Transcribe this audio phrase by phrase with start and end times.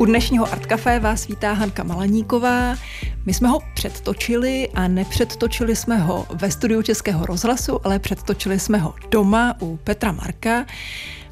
[0.00, 2.76] U dnešního Art Café vás vítá Hanka Malaníková.
[3.26, 8.78] My jsme ho předtočili a nepředtočili jsme ho ve studiu Českého rozhlasu, ale předtočili jsme
[8.78, 10.66] ho doma u Petra Marka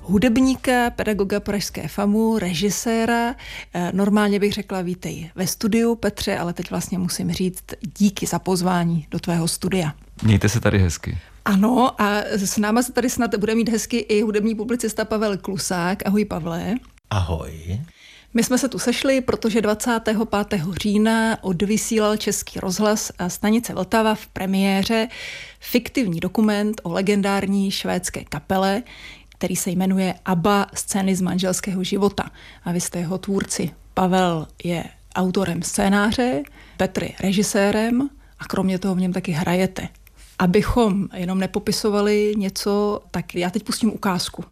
[0.02, 3.34] hudebníka, pedagoga Pražské FAMu, režiséra.
[3.74, 7.64] Eh, normálně bych řekla vítej ve studiu, Petře, ale teď vlastně musím říct
[7.98, 9.92] díky za pozvání do tvého studia.
[10.22, 11.18] Mějte se tady hezky.
[11.44, 16.06] Ano, a s náma se tady snad bude mít hezky i hudební publicista Pavel Klusák.
[16.06, 16.74] Ahoj, Pavle.
[17.10, 17.80] Ahoj.
[18.34, 20.16] My jsme se tu sešli, protože 25.
[20.82, 25.08] října odvysílal Český rozhlas a stanice Vltava v premiéře
[25.60, 28.82] fiktivní dokument o legendární švédské kapele,
[29.28, 32.30] který se jmenuje ABBA scény z manželského života.
[32.64, 33.70] A vy jste jeho tvůrci.
[33.94, 34.84] Pavel je
[35.16, 36.42] autorem scénáře,
[36.76, 39.88] Petr je režisérem a kromě toho v něm taky hrajete.
[40.38, 44.44] Abychom jenom nepopisovali něco, tak já teď pustím ukázku.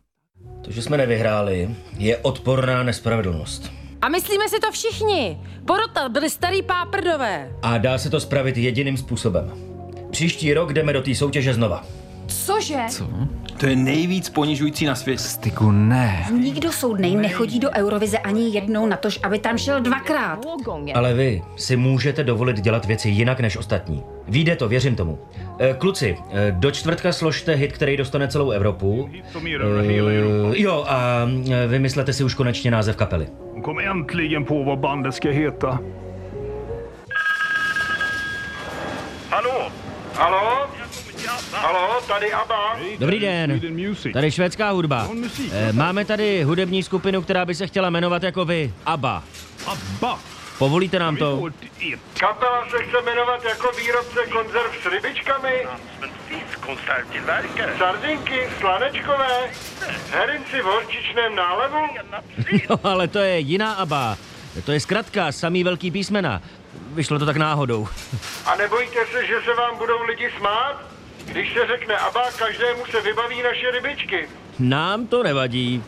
[0.67, 3.73] To, že jsme nevyhráli, je odporná nespravedlnost.
[4.03, 5.39] A myslíme si to všichni.
[5.67, 7.51] Porota byli starý páprdové.
[7.63, 9.53] A dá se to spravit jediným způsobem.
[10.11, 11.85] Příští rok jdeme do té soutěže znova.
[12.27, 12.79] Cože?
[12.89, 13.09] Co?
[13.57, 15.23] To je nejvíc ponižující na světě.
[15.23, 16.27] Styku ne.
[16.33, 20.39] Nikdo soudnej nechodí do Eurovize ani jednou na tož, aby tam šel dvakrát.
[20.95, 24.03] Ale vy si můžete dovolit dělat věci jinak než ostatní.
[24.29, 25.19] Víde to, věřím tomu.
[25.59, 29.11] E, kluci, e, do čtvrtka složte hit, který dostane celou Evropu.
[29.11, 31.29] E, jo, a
[31.67, 33.27] vymyslete si už konečně název kapely.
[33.67, 35.79] kom äntligen på vad bandet ska heta.
[39.31, 39.71] Hallå?
[40.15, 40.69] Halo?
[41.57, 42.77] Halo, tady Abba.
[42.99, 43.61] Dobrý den.
[44.13, 45.07] Tady švédská hudba.
[45.11, 45.53] On musik.
[45.53, 48.75] E, máme tady hudební skupinu, která by se chtěla jmenovat jako vy.
[48.87, 49.23] ABBA.
[49.67, 50.19] ABBA.
[50.59, 51.43] Povolíte nám to?
[52.21, 55.67] Kapela se chce jmenovat jako výrobce konzerv s rybičkami,
[57.79, 59.51] sardinky, slanečkové,
[60.11, 61.79] herinci v hořčičném nálevu.
[62.53, 64.17] Jo, ale to je jiná ABBA.
[64.65, 66.43] To je zkratka, samý velký písmena.
[66.95, 67.89] Vyšlo to tak náhodou.
[68.45, 70.96] A nebojíte se, že se vám budou lidi smát?
[71.27, 74.29] Když se řekne Abba, každému se vybaví naše rybičky.
[74.59, 75.83] Nám to nevadí.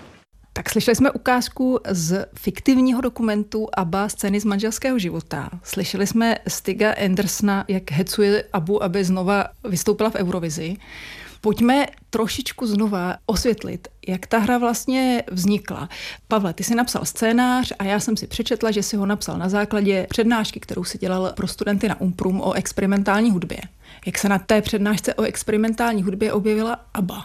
[0.52, 5.50] Tak slyšeli jsme ukázku z fiktivního dokumentu ABBA scény z manželského života.
[5.62, 10.76] Slyšeli jsme Stiga Andersna, jak hecuje Abu, aby znova vystoupila v Eurovizi.
[11.40, 15.88] Pojďme trošičku znova osvětlit, jak ta hra vlastně vznikla.
[16.28, 19.48] Pavle, ty jsi napsal scénář a já jsem si přečetla, že si ho napsal na
[19.48, 23.58] základě přednášky, kterou si dělal pro studenty na Umprum o experimentální hudbě.
[24.06, 27.24] Jak se na té přednášce o experimentální hudbě objevila ABBA?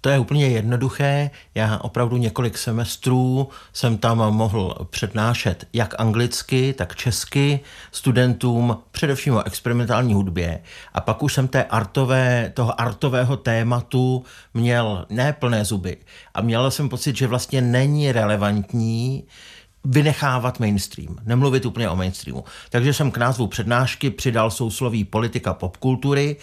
[0.00, 1.30] To je úplně jednoduché.
[1.54, 7.60] Já opravdu několik semestrů jsem tam mohl přednášet jak anglicky, tak česky
[7.92, 10.62] studentům, především o experimentální hudbě.
[10.94, 14.24] A pak už jsem té artové, toho artového tématu
[14.54, 15.96] měl ne plné zuby.
[16.34, 19.24] A měl jsem pocit, že vlastně není relevantní
[19.84, 22.44] vynechávat mainstream, nemluvit úplně o mainstreamu.
[22.70, 26.36] Takže jsem k názvu přednášky přidal sousloví politika popkultury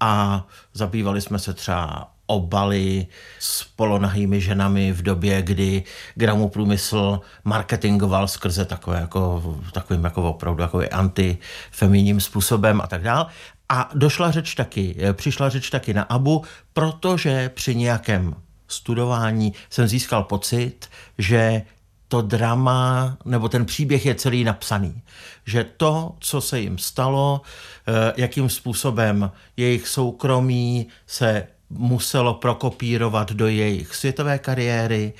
[0.00, 3.06] a zabývali jsme se třeba obaly
[3.38, 5.82] s polonahými ženami v době, kdy
[6.14, 13.26] gramoprůmysl marketingoval skrze takové jako, takovým jako opravdu jako antifeminním způsobem a tak dál.
[13.68, 18.34] A došla řeč taky, přišla řeč taky na Abu, protože při nějakém
[18.68, 21.62] studování jsem získal pocit, že
[22.10, 25.02] to drama nebo ten příběh je celý napsaný.
[25.46, 27.40] Že to, co se jim stalo,
[27.86, 35.12] eh, jakým způsobem jejich soukromí se muselo prokopírovat do jejich světové kariéry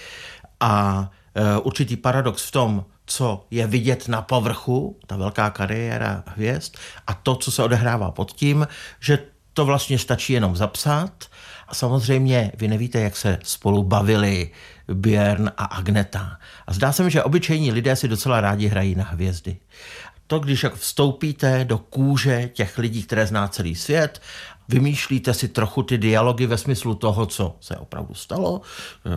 [0.60, 6.76] a eh, určitý paradox v tom, co je vidět na povrchu, ta velká kariéra hvězd,
[7.06, 8.68] a to, co se odehrává pod tím,
[9.00, 9.18] že
[9.52, 11.29] to vlastně stačí jenom zapsat.
[11.72, 14.50] Samozřejmě vy nevíte, jak se spolu bavili
[14.88, 16.38] Björn a Agneta.
[16.66, 19.56] A zdá se mi, že obyčejní lidé si docela rádi hrají na hvězdy.
[20.26, 24.22] To, když jak vstoupíte do kůže těch lidí, které zná celý svět,
[24.68, 28.60] vymýšlíte si trochu ty dialogy ve smyslu toho, co se opravdu stalo.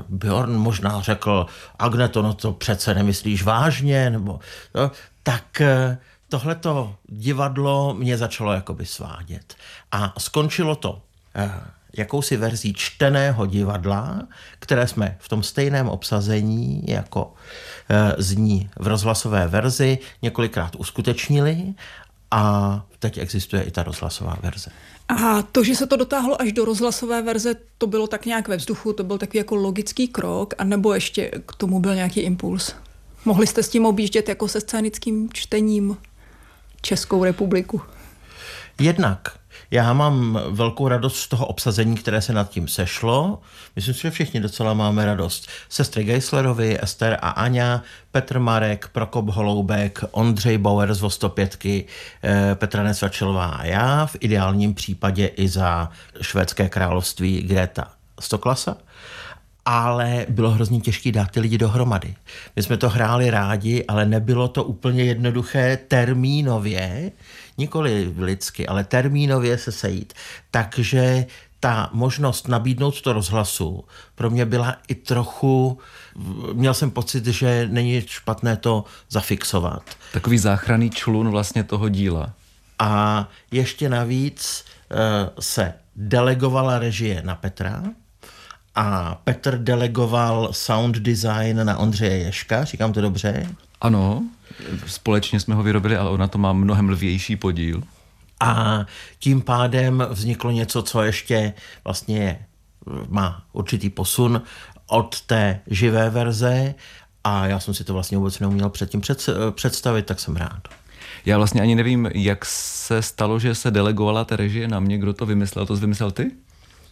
[0.10, 1.46] Bjorn možná řekl,
[1.80, 4.40] Agneto, no to přece nemyslíš vážně, nebo
[4.76, 4.92] no,
[5.24, 5.98] tak eh,
[6.30, 9.56] tohleto divadlo mě začalo jakoby svádět.
[9.92, 11.02] A skončilo to
[11.36, 11.52] eh,
[11.98, 14.28] jakousi verzí čteného divadla,
[14.60, 17.34] které jsme v tom stejném obsazení jako
[17.90, 21.74] eh, zní v rozhlasové verzi několikrát uskutečnili
[22.32, 24.72] a teď existuje i ta rozhlasová verze.
[25.08, 28.58] A to, že se to dotáhlo až do rozhlasové verze, to bylo tak nějak ve
[28.58, 32.76] vzduchu, to byl takový jako logický krok, anebo ještě k tomu byl nějaký impuls?
[33.26, 35.98] Mohli jste s tím objíždět jako se scénickým čtením
[36.82, 37.82] Českou republiku?
[38.80, 39.20] Jednak
[39.74, 43.42] Já mám velkou radost z toho obsazení, které se nad tím sešlo.
[43.76, 45.48] Myslím si, že všichni docela máme radost.
[45.70, 51.86] Sestry Geislerovi, Ester a Aňa, Petr Marek, Prokop Holoubek, Ondřej Bauer z Vostopětky,
[52.24, 55.90] eh, Petra Nesvačelová a já, v ideálním případě i za
[56.22, 58.78] švédské království Greta Stoklasa
[59.66, 62.16] ale bylo hrozně těžké dát ty lidi dohromady.
[62.56, 67.12] My jsme to hráli rádi, ale nebylo to úplně jednoduché termínově,
[67.58, 70.14] nikoli lidsky, ale termínově se sejít.
[70.52, 71.26] Takže
[71.60, 73.84] ta možnost nabídnout to rozhlasu
[74.16, 75.80] pro mě byla i trochu,
[76.54, 79.84] měl jsem pocit, že není špatné to zafixovat.
[80.14, 82.34] Takový záchranný člun vlastně toho díla.
[82.80, 84.98] A ještě navíc uh,
[85.40, 87.84] se delegovala režie na Petra,
[88.76, 93.50] a Petr delegoval sound design na Ondřeje Ješka, říkám to dobře?
[93.82, 94.24] Ano,
[94.88, 97.84] společně jsme ho vyrobili, ale ona to má mnohem lvější podíl.
[98.40, 98.86] A
[99.20, 101.54] tím pádem vzniklo něco, co ještě
[101.84, 102.46] vlastně
[103.10, 104.42] má určitý posun
[104.88, 106.76] od té živé verze
[107.24, 110.68] a já jsem si to vlastně vůbec neuměl předtím před, představit, tak jsem rád.
[111.26, 115.14] Já vlastně ani nevím, jak se stalo, že se delegovala ta režie na mě, kdo
[115.14, 116.32] to vymyslel, to jsi vymyslel ty?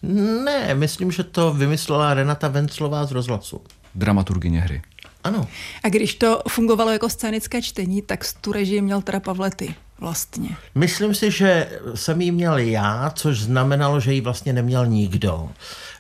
[0.03, 3.62] Ne, myslím, že to vymyslela Renata Venclová z rozhlasu.
[3.95, 4.81] Dramaturgině hry.
[5.24, 5.48] Ano.
[5.83, 10.50] A když to fungovalo jako scénické čtení, tak tu režii měl teda Pavlety vlastně.
[10.75, 15.50] Myslím si, že jsem ji měl já, což znamenalo, že ji vlastně neměl nikdo.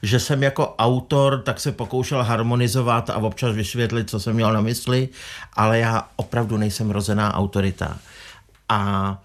[0.01, 4.61] Že jsem jako autor tak se pokoušel harmonizovat a občas vysvětlit, co jsem měl na
[4.61, 5.09] mysli,
[5.53, 7.97] ale já opravdu nejsem rozená autorita.
[8.69, 9.21] A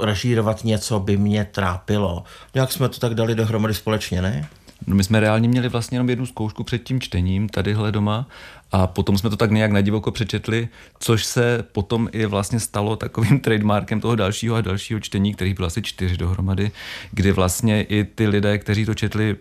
[0.00, 2.24] režírovat něco by mě trápilo.
[2.54, 4.48] Jak jsme to tak dali dohromady společně, ne?
[4.86, 8.26] No my jsme reálně měli vlastně jenom jednu zkoušku před tím čtením tadyhle doma
[8.72, 10.68] a potom jsme to tak nějak nadivoko přečetli,
[10.98, 15.66] což se potom i vlastně stalo takovým trademarkem toho dalšího a dalšího čtení, kterých bylo
[15.66, 16.70] asi čtyři dohromady,
[17.10, 19.36] kdy vlastně i ty lidé, kteří to četli,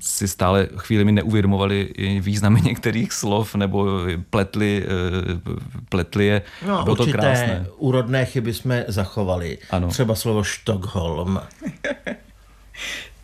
[0.00, 3.86] si stále chvíli neuvědomovali i významy některých slov nebo
[4.30, 5.52] pletli, eh,
[5.88, 6.42] pletli je.
[6.66, 7.66] No, bylo určité to krásné.
[7.76, 9.58] úrodné chyby jsme zachovali.
[9.70, 9.88] Ano.
[9.88, 11.40] Třeba slovo Stockholm.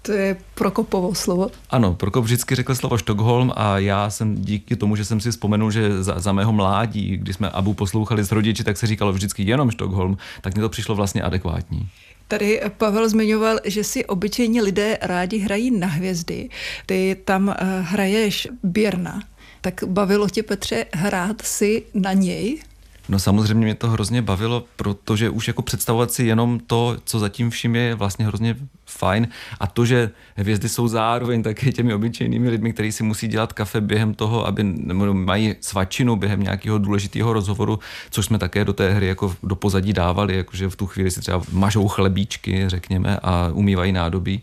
[0.03, 1.51] To je Prokopovo slovo.
[1.71, 5.71] Ano, Prokop vždycky řekl slovo Stockholm a já jsem díky tomu, že jsem si vzpomenul,
[5.71, 9.43] že za, za mého mládí, kdy jsme Abu poslouchali s rodiči, tak se říkalo vždycky
[9.43, 11.89] jenom Stockholm, tak mně to přišlo vlastně adekvátní.
[12.29, 16.49] Tady Pavel zmiňoval, že si obyčejní lidé rádi hrají na hvězdy.
[16.87, 19.23] Ty tam uh, hraješ Běrna.
[19.61, 22.63] Tak bavilo tě, Petře, hrát si na něj?
[23.09, 27.51] No samozřejmě mě to hrozně bavilo, protože už jako představovat si jenom to, co zatím
[27.51, 28.57] vším je vlastně hrozně
[28.87, 29.29] fajn.
[29.61, 33.81] A to, že hvězdy jsou zároveň také těmi obyčejnými lidmi, kteří si musí dělat kafe
[33.81, 34.65] během toho, aby
[35.13, 37.79] mají svačinu během nějakého důležitého rozhovoru,
[38.11, 41.21] což jsme také do té hry jako do pozadí dávali, jakože v tu chvíli si
[41.21, 44.43] třeba mažou chlebíčky, řekněme, a umývají nádobí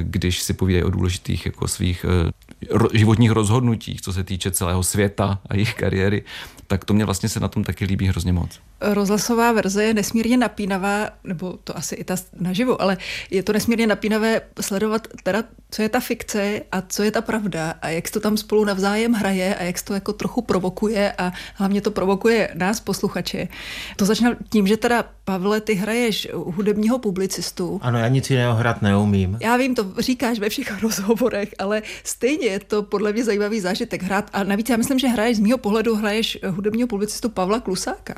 [0.00, 5.38] když si povídají o důležitých jako svých eh, životních rozhodnutích, co se týče celého světa
[5.46, 6.24] a jejich kariéry,
[6.66, 8.60] tak to mě vlastně se na tom taky líbí hrozně moc.
[8.80, 12.96] Rozhlasová verze je nesmírně napínavá, nebo to asi i ta naživo, ale
[13.30, 17.74] je to nesmírně napínavé sledovat teda, co je ta fikce a co je ta pravda
[17.82, 21.12] a jak se to tam spolu navzájem hraje a jak se to jako trochu provokuje
[21.18, 23.48] a hlavně to provokuje nás, posluchače.
[23.96, 27.78] To začne tím, že teda, Pavle, ty hraješ hudebního publicistu.
[27.82, 29.38] Ano, já nic jiného hrát neumím.
[29.40, 34.02] Já vím, to říkáš ve všech rozhovorech, ale stejně je to podle mě zajímavý zážitek
[34.02, 38.14] hrát a navíc já myslím, že hraješ z mého pohledu hraješ hudebního publicistu Pavla Klusáka.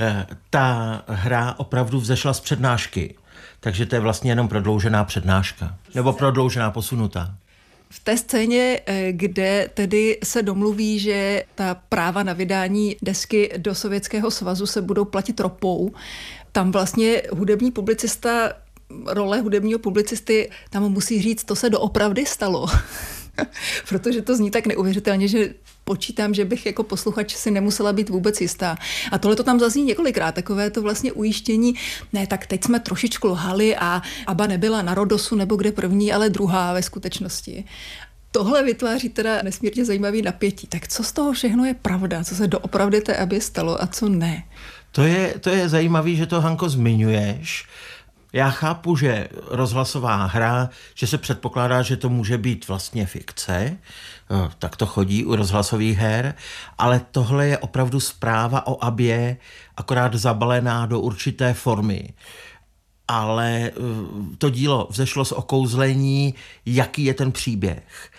[0.00, 3.14] Eh, ta hra opravdu vzešla z přednášky,
[3.60, 5.74] takže to je vlastně jenom prodloužená přednáška.
[5.94, 7.34] Nebo prodloužená, posunutá.
[7.90, 13.74] V té scéně, eh, kde tedy se domluví, že ta práva na vydání desky do
[13.74, 15.92] Sovětského svazu se budou platit ropou,
[16.52, 18.52] tam vlastně hudební publicista,
[19.06, 22.66] role hudebního publicisty, tam musí říct, to se doopravdy stalo.
[23.88, 28.40] Protože to zní tak neuvěřitelně, že počítám, že bych jako posluchač si nemusela být vůbec
[28.40, 28.76] jistá.
[29.12, 31.74] A tohle to tam zazní několikrát, takové to vlastně ujištění,
[32.12, 36.30] ne, tak teď jsme trošičku lhali a Aba nebyla na Rodosu nebo kde první, ale
[36.30, 37.64] druhá ve skutečnosti.
[38.30, 40.66] Tohle vytváří teda nesmírně zajímavý napětí.
[40.66, 42.24] Tak co z toho všechno je pravda?
[42.24, 44.44] Co se doopravdy té Abě stalo a co ne?
[44.92, 47.66] To je, to je zajímavé, že to, Hanko, zmiňuješ.
[48.34, 53.78] Já chápu, že rozhlasová hra, že se předpokládá, že to může být vlastně fikce,
[54.30, 56.34] Eh, tak to chodí u rozhlasových her,
[56.78, 59.36] ale tohle je opravdu zpráva o Abě,
[59.76, 62.08] akorát zabalená do určité formy.
[63.08, 63.72] Ale eh,
[64.38, 66.34] to dílo vzešlo z okouzlení,
[66.66, 68.10] jaký je ten příběh.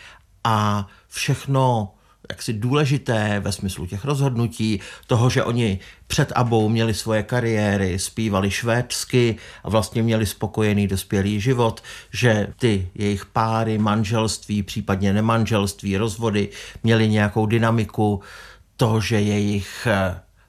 [0.43, 1.93] A všechno
[2.29, 8.51] jaksi důležité ve smyslu těch rozhodnutí, toho, že oni před Abou měli svoje kariéry, zpívali
[8.51, 16.49] švédsky a vlastně měli spokojený dospělý život, že ty jejich páry, manželství, případně nemanželství, rozvody
[16.83, 18.21] měli nějakou dynamiku,
[18.77, 19.87] to, že jejich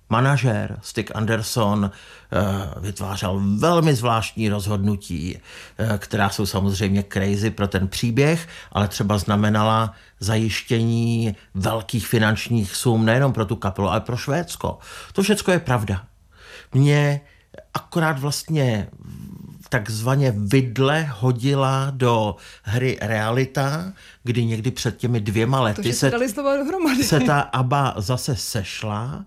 [0.08, 5.38] manažer Stick Anderson eh, vytvářel velmi zvláštní rozhodnutí,
[5.78, 13.04] eh, která jsou samozřejmě crazy pro ten příběh, ale třeba znamenala zajištění velkých finančních sum
[13.04, 14.78] nejenom pro tu kapelu, ale pro Švédsko.
[15.12, 16.04] To všechno je pravda.
[16.72, 17.20] Mě
[17.74, 18.88] akorát vlastně
[19.68, 23.92] takzvaně vidle hodila do hry realita,
[24.24, 26.10] kdy někdy před těmi dvěma lety to, se,
[27.02, 29.24] se ta ABBA zase sešla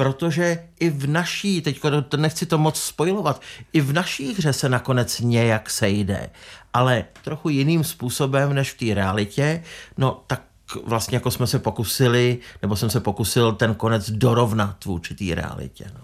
[0.00, 1.80] protože i v naší, teď
[2.16, 3.42] nechci to moc spojovat,
[3.72, 6.30] i v naší hře se nakonec nějak sejde,
[6.72, 9.62] ale trochu jiným způsobem než v té realitě,
[9.98, 10.42] no tak
[10.84, 15.84] vlastně jako jsme se pokusili, nebo jsem se pokusil ten konec dorovnat vůči té realitě.
[15.94, 16.00] No.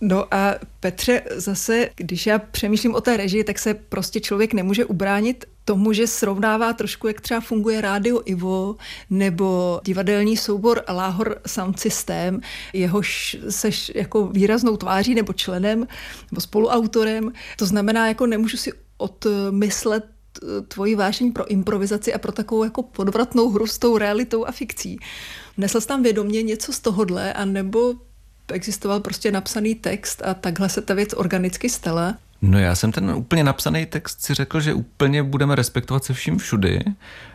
[0.00, 4.84] No a Petře, zase, když já přemýšlím o té režii, tak se prostě člověk nemůže
[4.84, 8.76] ubránit tomu, že srovnává trošku, jak třeba funguje rádio Ivo
[9.10, 12.40] nebo divadelní soubor Láhor Sound System,
[12.72, 15.86] jehož seš jako výraznou tváří nebo členem
[16.30, 17.32] nebo spoluautorem.
[17.56, 20.04] To znamená, jako nemůžu si odmyslet
[20.68, 24.98] tvoji vášeň pro improvizaci a pro takovou jako podvratnou hru s tou realitou a fikcí.
[25.56, 27.94] Nesl jsi tam vědomě něco z tohohle, anebo
[28.52, 32.18] existoval prostě napsaný text a takhle se ta věc organicky stala?
[32.42, 36.38] No já jsem ten úplně napsaný text si řekl, že úplně budeme respektovat se vším
[36.38, 36.80] všudy.
[36.86, 36.92] Eh,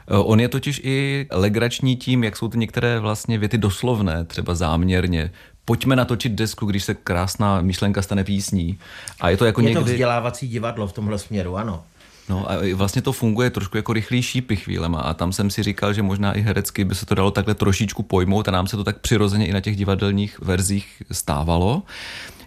[0.07, 5.31] on je totiž i legrační tím, jak jsou ty některé vlastně věty doslovné, třeba záměrně.
[5.65, 8.77] Pojďme natočit desku, když se krásná myšlenka stane písní.
[9.21, 9.79] A je to jako je někdy...
[9.79, 11.83] to vzdělávací divadlo v tomhle směru, ano.
[12.29, 15.93] No a vlastně to funguje trošku jako rychlý šípy chvílema a tam jsem si říkal,
[15.93, 18.83] že možná i herecky by se to dalo takhle trošičku pojmout a nám se to
[18.83, 21.83] tak přirozeně i na těch divadelních verzích stávalo.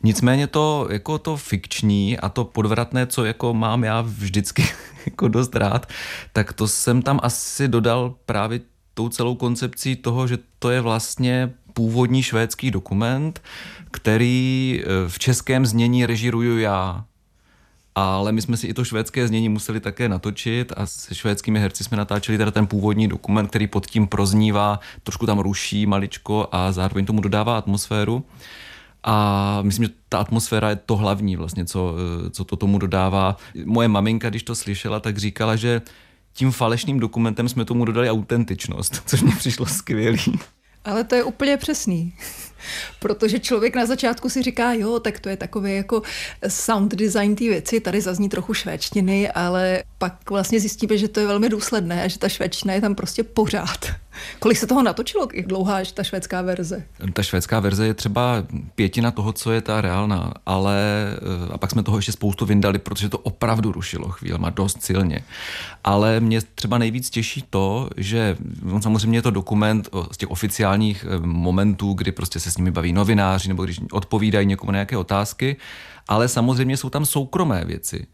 [0.02, 4.68] Nicméně to jako to fikční a to podvratné, co jako mám já vždycky
[5.06, 5.86] jako dost rád,
[6.32, 8.60] tak to jsem tam asi dodal právě
[8.94, 13.42] tou celou koncepcí toho, že to je vlastně původní švédský dokument,
[13.90, 17.04] který eh, v českém znění režiruju já
[18.00, 21.84] ale my jsme si i to švédské znění museli také natočit a se švédskými herci
[21.84, 26.72] jsme natáčeli teda ten původní dokument, který pod tím proznívá, trošku tam ruší maličko a
[26.72, 28.24] zároveň tomu dodává atmosféru.
[29.10, 31.94] A myslím, že ta atmosféra je to hlavní vlastně, co,
[32.30, 33.36] co to tomu dodává.
[33.64, 35.82] Moje maminka, když to slyšela, tak říkala, že
[36.32, 40.38] tím falešným dokumentem jsme tomu dodali autentičnost, což mě přišlo skvělý.
[40.84, 42.12] Ale to je úplně přesný.
[43.00, 46.02] Protože člověk na začátku si říká, jo, tak to je takové jako
[46.48, 51.26] sound design té věci, tady zazní trochu švédštiny, ale pak vlastně zjistíme, že to je
[51.26, 53.86] velmi důsledné a že ta švédština je tam prostě pořád.
[54.38, 55.28] Kolik se toho natočilo?
[55.34, 56.84] Jak dlouhá je ta švédská verze?
[57.12, 58.44] Ta švédská verze je třeba
[58.74, 60.76] pětina toho, co je ta reálná, ale
[61.12, 65.24] eh, a pak jsme toho ještě spoustu vyndali, protože to opravdu rušilo chvílema dost silně.
[65.84, 68.36] Ale mě třeba nejvíc těší to, že
[68.72, 72.70] on samozřejmě je to dokument z těch oficiálních eh, momentů, kdy prostě se s nimi
[72.70, 75.56] baví novináři nebo když odpovídají někomu na nějaké otázky,
[76.08, 78.06] ale samozřejmě jsou tam soukromé věci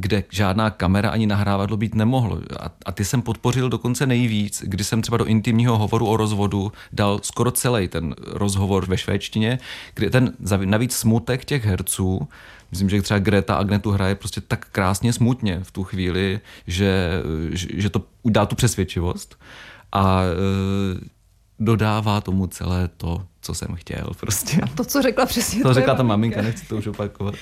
[0.00, 2.40] kde žádná kamera ani nahrávadlo být nemohlo.
[2.60, 6.72] A, a ty jsem podpořil dokonce nejvíc, kdy jsem třeba do intimního hovoru o rozvodu
[6.92, 9.58] dal skoro celý ten rozhovor ve švédštině,
[9.94, 10.32] kde ten
[10.64, 12.28] navíc smutek těch herců,
[12.70, 17.90] myslím, že třeba Greta Agnetu hraje prostě tak krásně smutně v tu chvíli, že, že
[17.90, 19.38] to dá tu přesvědčivost
[19.92, 21.08] a e,
[21.58, 24.60] dodává tomu celé to, co jsem chtěl prostě.
[24.60, 25.62] A to, co řekla přesně.
[25.62, 27.34] To řekla ta maminka, nechci to už opakovat.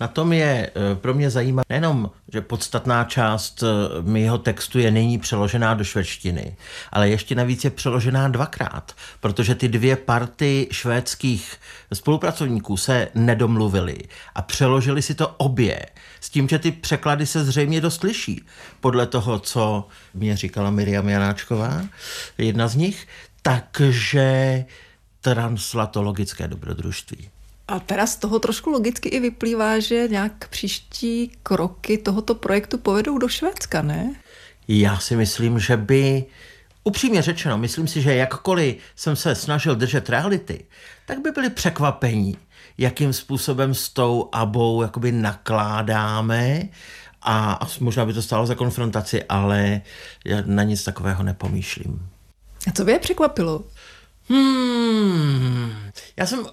[0.00, 3.66] Na tom je eh, pro mě zajímavé nejenom, že podstatná část eh,
[4.02, 6.56] mého textu je nyní přeložená do švédštiny,
[6.92, 11.56] ale ještě navíc je přeložená dvakrát, protože ty dvě party švédských
[11.92, 13.98] spolupracovníků se nedomluvili
[14.34, 15.86] a přeložili si to obě.
[16.20, 18.44] S tím, že ty překlady se zřejmě dost liší.
[18.80, 21.82] Podle toho, co mě říkala Miriam Janáčková,
[22.38, 23.06] jedna z nich,
[23.42, 24.64] takže
[25.20, 27.30] translatologické dobrodružství.
[27.68, 33.18] A teda z toho trošku logicky i vyplývá, že nějak příští kroky tohoto projektu povedou
[33.18, 34.14] do Švédska, ne?
[34.68, 36.24] Já si myslím, že by,
[36.84, 40.64] upřímně řečeno, myslím si, že jakkoliv jsem se snažil držet reality,
[41.06, 42.36] tak by byli překvapení,
[42.78, 46.68] jakým způsobem s tou abou jakoby nakládáme
[47.22, 49.80] a možná by to stálo za konfrontaci, ale
[50.24, 52.08] já na nic takového nepomýšlím.
[52.68, 53.64] A co by je překvapilo?
[54.28, 55.72] Hmm,
[56.16, 56.46] já jsem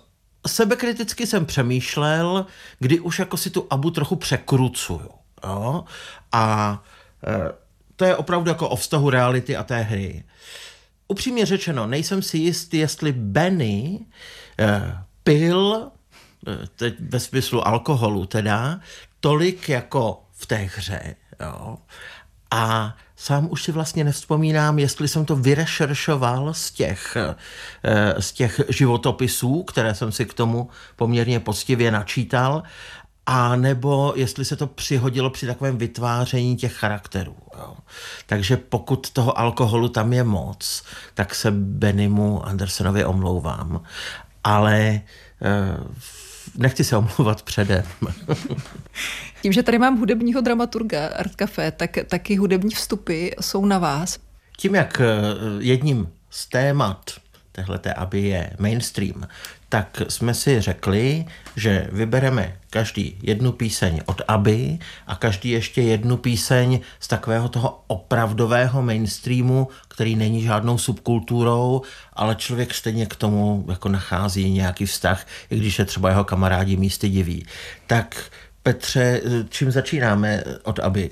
[0.47, 2.45] sebekriticky jsem přemýšlel,
[2.79, 5.09] kdy už jako si tu abu trochu překrucuju.
[5.43, 5.83] Jo?
[6.31, 6.83] A
[7.27, 7.63] e,
[7.95, 10.23] to je opravdu jako o vztahu reality a té hry.
[11.07, 14.05] upřímně řečeno, nejsem si jist, jestli Benny
[14.59, 15.91] eh, pil,
[16.47, 18.79] eh, teď ve smyslu alkoholu teda,
[19.19, 21.15] tolik jako v té hře.
[21.39, 21.77] Jo.
[22.51, 27.17] A sám už si vlastně nevzpomínám, jestli jsem to vyrešeršoval z těch,
[27.83, 32.63] eh, z těch životopisů, které jsem si k tomu poměrně poctivě načítal,
[33.25, 37.35] a nebo jestli se to přihodilo při takovém vytváření těch charakterů.
[37.57, 37.75] Jo.
[38.25, 43.83] Takže pokud toho alkoholu tam je moc, tak se Benimu Andersonovi omlouvám.
[44.43, 45.01] Ale e,
[46.57, 47.83] nechci se omlouvat předem.
[49.41, 54.19] Tím, že tady mám hudebního dramaturga Art Café, tak taky hudební vstupy jsou na vás.
[54.57, 55.05] Tím, jak eh,
[55.60, 57.12] jedním z témat
[57.51, 59.27] téhleté aby je mainstream,
[59.73, 61.25] tak jsme si řekli,
[61.55, 67.83] že vybereme každý jednu píseň od Aby a každý ještě jednu píseň z takového toho
[67.87, 71.81] opravdového mainstreamu, který není žádnou subkulturou,
[72.13, 76.77] ale člověk stejně k tomu jako nachází nějaký vztah, i když je třeba jeho kamarádi
[76.77, 77.45] místy diví.
[77.87, 78.23] Tak
[78.63, 81.09] Petře, čím začínáme od Aby?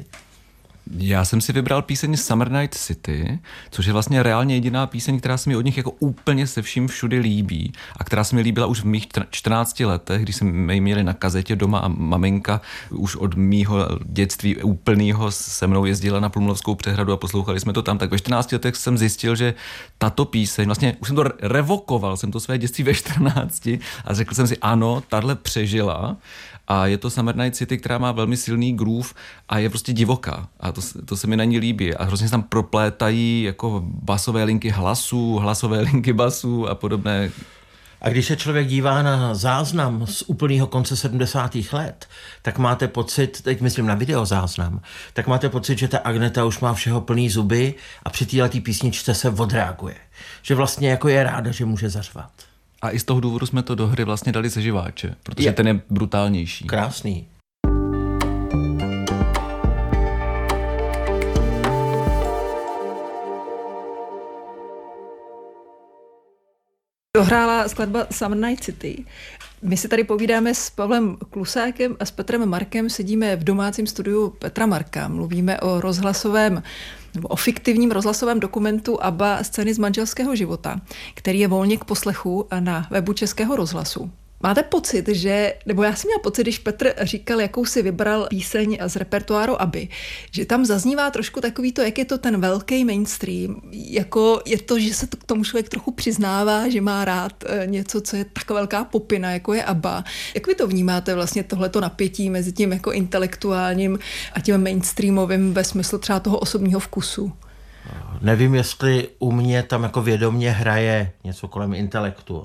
[0.97, 3.39] Já jsem si vybral píseň Summer Night City,
[3.71, 6.87] což je vlastně reálně jediná píseň, která se mi od nich jako úplně se vším
[6.87, 10.81] všudy líbí a která se mi líbila už v mých 14 letech, když jsme ji
[10.81, 16.29] měli na kazetě doma a maminka už od mýho dětství úplného se mnou jezdila na
[16.29, 19.53] Plumlovskou přehradu a poslouchali jsme to tam, tak ve 14 letech jsem zjistil, že
[19.97, 23.67] tato píseň, vlastně už jsem to revokoval, jsem to své dětství ve 14
[24.05, 26.17] a řekl jsem si, ano, tahle přežila
[26.71, 29.09] a je to Summer Night City, která má velmi silný groove
[29.49, 30.47] a je prostě divoká.
[30.59, 31.93] A to, to se mi na ní líbí.
[31.95, 37.31] A hrozně se tam proplétají jako basové linky hlasů, hlasové linky basů a podobné
[38.03, 41.55] a když se člověk dívá na záznam z úplného konce 70.
[41.71, 42.07] let,
[42.41, 44.81] tak máte pocit, teď myslím na videozáznam,
[45.13, 49.13] tak máte pocit, že ta Agneta už má všeho plný zuby a při této písničce
[49.13, 49.95] se odreaguje.
[50.41, 52.31] Že vlastně jako je ráda, že může zařvat.
[52.81, 55.53] A i z toho důvodu jsme to do hry vlastně dali ze živáče, protože je.
[55.53, 56.65] ten je brutálnější.
[56.65, 57.27] Krásný.
[67.17, 69.05] Dohrála skladba Summer Night City.
[69.61, 74.29] My si tady povídáme s Pavlem Klusákem a s Petrem Markem, sedíme v domácím studiu
[74.29, 75.07] Petra Marka.
[75.07, 76.63] Mluvíme o rozhlasovém
[77.15, 80.81] nebo o fiktivním rozhlasovém dokumentu ABBA scény z manželského života,
[81.15, 84.11] který je volně k poslechu na webu Českého rozhlasu.
[84.43, 88.77] Máte pocit, že, nebo já jsem měla pocit, když Petr říkal, jakou si vybral píseň
[88.87, 89.87] z repertoáru Aby,
[90.31, 94.79] že tam zaznívá trošku takový to, jak je to ten velký mainstream, jako je to,
[94.79, 98.25] že se to k tomu člověk trochu přiznává, že má rád eh, něco, co je
[98.25, 100.03] tak velká popina, jako je Abba.
[100.35, 103.99] Jak vy to vnímáte vlastně tohleto napětí mezi tím jako intelektuálním
[104.33, 107.33] a tím mainstreamovým ve smyslu třeba toho osobního vkusu?
[108.21, 112.43] Nevím, jestli u mě tam jako vědomě hraje něco kolem intelektu,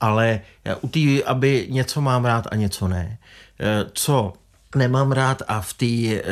[0.00, 0.40] ale
[0.80, 3.18] u té, aby něco mám rád a něco ne.
[3.60, 4.32] E, co
[4.76, 6.22] nemám rád a v té e,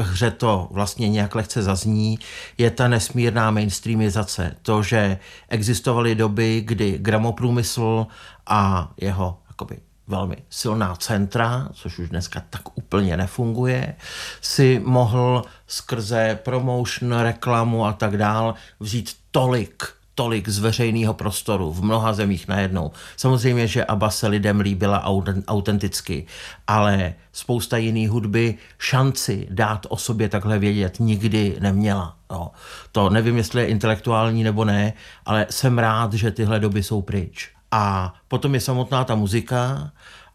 [0.00, 2.18] hře to vlastně nějak lehce zazní,
[2.58, 4.56] je ta nesmírná mainstreamizace.
[4.62, 8.06] To, že existovaly doby, kdy gramoprůmysl
[8.46, 13.94] a jeho jakoby, velmi silná centra, což už dneska tak úplně nefunguje,
[14.40, 21.82] si mohl skrze promotion, reklamu a tak dál vzít tolik tolik z veřejného prostoru v
[21.82, 22.90] mnoha zemích najednou.
[23.16, 25.04] Samozřejmě, že ABBA se lidem líbila
[25.46, 26.26] autenticky,
[26.66, 32.16] ale spousta jiných hudby šanci dát o sobě takhle vědět nikdy neměla.
[32.30, 32.50] No.
[32.92, 34.92] To nevím, jestli je intelektuální nebo ne,
[35.26, 37.50] ale jsem rád, že tyhle doby jsou pryč.
[37.70, 39.90] A potom je samotná ta muzika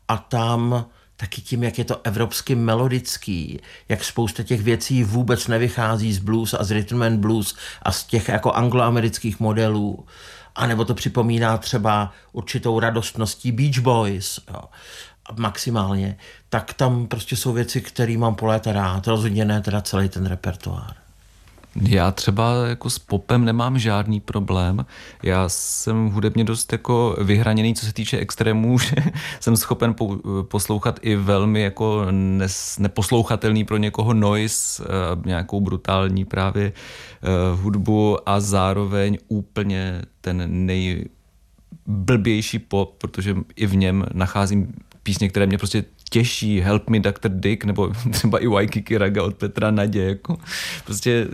[0.08, 0.86] a tam
[1.17, 6.53] taky tím, jak je to evropsky melodický, jak spousta těch věcí vůbec nevychází z blues
[6.53, 10.06] a z rhythm and blues a z těch jako angloamerických modelů.
[10.56, 14.62] A nebo to připomíná třeba určitou radostností Beach Boys, jo,
[15.38, 16.17] maximálně,
[16.49, 19.08] tak tam prostě jsou věci, které mám po léta rád.
[19.08, 21.07] Rozhodně ne teda celý ten repertoár.
[21.82, 24.86] Já třeba jako s popem nemám žádný problém.
[25.24, 28.96] Já jsem hudebně dost jako vyhraněný, co se týče extrémů, že
[29.40, 29.96] jsem schopen
[30.42, 34.88] poslouchat i velmi jako nes, neposlouchatelný pro někoho noise, eh,
[35.26, 40.66] nějakou brutální právě uh, hudbu a zároveň úplně ten
[41.86, 47.30] nejblbější pop, protože i v něm nacházím písně, které mě prostě těžší, Help Me Dr.
[47.30, 50.38] Dick, nebo třeba i Waikiki Raga od Petra Nadě, jako
[50.86, 51.28] prostě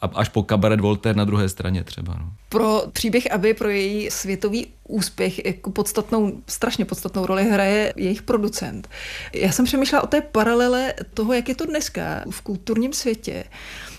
[0.00, 2.14] až po Cabaret Voltaire na druhé straně třeba.
[2.18, 2.30] No.
[2.48, 8.88] Pro příběh aby pro její světový úspěch jako podstatnou, strašně podstatnou roli hraje jejich producent.
[9.34, 13.44] Já jsem přemýšlela o té paralele toho, jak je to dneska v kulturním světě,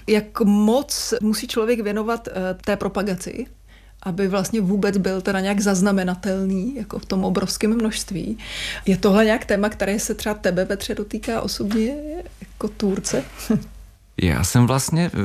[0.07, 2.33] jak moc musí člověk věnovat eh,
[2.65, 3.45] té propagaci,
[4.05, 8.37] aby vlastně vůbec byl teda nějak zaznamenatelný, jako v tom obrovském množství.
[8.85, 11.95] Je tohle nějak téma, které se třeba tebe, Petře, dotýká osobně
[12.41, 13.23] jako tvůrce?
[14.21, 15.19] Já jsem vlastně eh,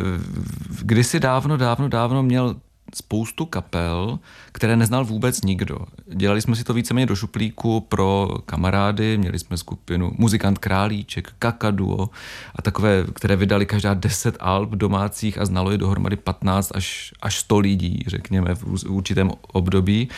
[0.82, 2.56] kdysi dávno, dávno, dávno měl
[2.94, 4.18] spoustu kapel,
[4.52, 5.78] které neznal vůbec nikdo.
[6.06, 12.10] Dělali jsme si to víceméně do šuplíku pro kamarády, měli jsme skupinu Muzikant Králíček, Kakaduo
[12.56, 17.38] a takové, které vydali každá 10 alb domácích a znalo je dohromady 15 až, až
[17.38, 20.08] 100 lidí, řekněme, v určitém období.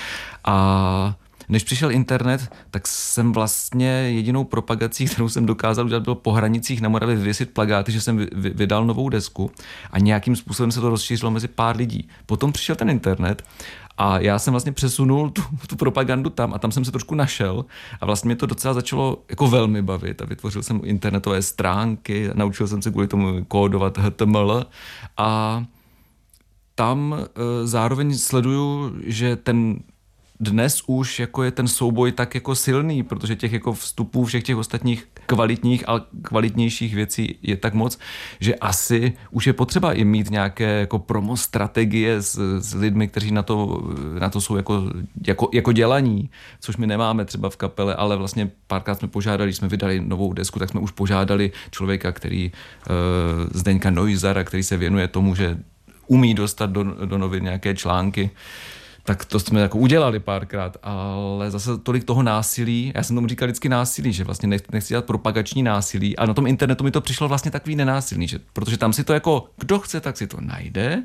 [0.44, 1.14] A
[1.48, 6.80] než přišel internet, tak jsem vlastně jedinou propagací, kterou jsem dokázal udělat, bylo po hranicích
[6.80, 9.50] na Moravě vyvěsit plagáty, že jsem vydal novou desku
[9.90, 12.08] a nějakým způsobem se to rozšířilo mezi pár lidí.
[12.26, 13.42] Potom přišel ten internet
[13.98, 17.64] a já jsem vlastně přesunul tu, tu propagandu tam a tam jsem se trošku našel
[18.00, 22.68] a vlastně mě to docela začalo jako velmi bavit a vytvořil jsem internetové stránky, naučil
[22.68, 24.66] jsem se kvůli tomu kódovat HTML
[25.16, 25.64] a
[26.74, 29.78] tam e, zároveň sleduju, že ten
[30.42, 34.56] dnes už jako je ten souboj tak jako silný, protože těch jako vstupů všech těch
[34.56, 37.98] ostatních kvalitních a kvalitnějších věcí je tak moc,
[38.40, 43.30] že asi už je potřeba i mít nějaké jako promo strategie s, s lidmi, kteří
[43.30, 43.82] na to,
[44.18, 44.82] na to jsou jako,
[45.26, 49.68] jako, jako dělaní, což my nemáme třeba v kapele, ale vlastně párkrát jsme požádali, jsme
[49.68, 52.96] vydali novou desku, tak jsme už požádali člověka, který uh,
[53.54, 55.58] Zdeňka Noizara, který se věnuje tomu, že
[56.06, 58.30] umí dostat do, do novin nějaké články,
[59.04, 63.48] tak to jsme jako udělali párkrát, ale zase tolik toho násilí, já jsem tomu říkal
[63.48, 67.28] vždycky násilí, že vlastně nechci dělat propagační násilí a na tom internetu mi to přišlo
[67.28, 71.02] vlastně takový nenásilný, že, protože tam si to jako, kdo chce, tak si to najde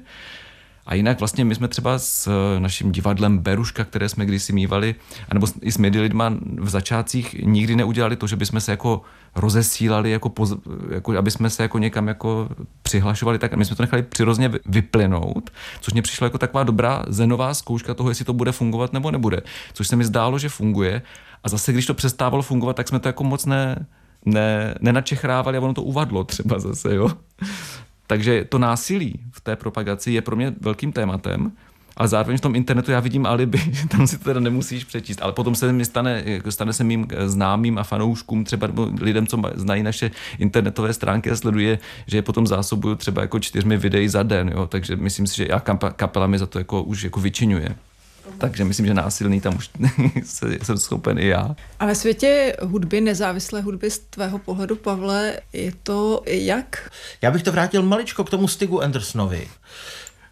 [0.87, 4.95] a jinak vlastně my jsme třeba s eh, naším divadlem Beruška, které jsme kdysi mývali,
[5.29, 9.01] anebo i s midi lidma v začátcích nikdy neudělali to, že bychom se jako
[9.35, 10.53] rozesílali, jako, poz,
[10.91, 12.49] jako aby jsme se jako někam jako
[12.81, 15.49] přihlašovali, tak my jsme to nechali přirozně vyplynout,
[15.81, 19.41] což mě přišlo jako taková dobrá zenová zkouška toho, jestli to bude fungovat nebo nebude.
[19.73, 21.01] Což se mi zdálo, že funguje.
[21.43, 23.85] A zase, když to přestávalo fungovat, tak jsme to jako moc ne,
[24.25, 27.09] ne, nenačechrávali a ono to uvadlo třeba zase, jo.
[28.07, 31.51] Takže to násilí v té propagaci je pro mě velkým tématem,
[31.97, 35.21] ale zároveň v tom internetu já vidím alibi, že tam si to teda nemusíš přečíst,
[35.21, 38.67] ale potom se mi stane, jako stane se mým známým a fanouškům, třeba
[39.01, 43.77] lidem, co znají naše internetové stránky a sleduje, že je potom zásobuju třeba jako čtyřmi
[43.77, 44.67] videí za den, jo?
[44.67, 45.59] takže myslím si, že já
[45.95, 47.75] kapela mi za to jako už jako vyčinuje.
[48.37, 49.69] Takže myslím, že násilný tam už
[50.63, 51.55] jsem schopen i já.
[51.79, 56.91] A ve světě hudby, nezávislé hudby z tvého pohledu, Pavle, je to jak?
[57.21, 59.47] Já bych to vrátil maličko k tomu Stigu Andersonovi.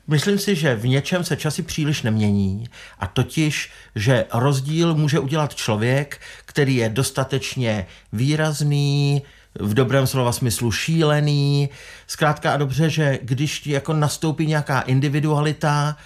[0.07, 2.67] Myslím si, že v něčem se časy příliš nemění
[2.99, 9.21] a totiž, že rozdíl může udělat člověk, který je dostatečně výrazný,
[9.59, 11.69] v dobrém slova smyslu šílený,
[12.07, 15.97] zkrátka a dobře, že když jako nastoupí nějaká individualita,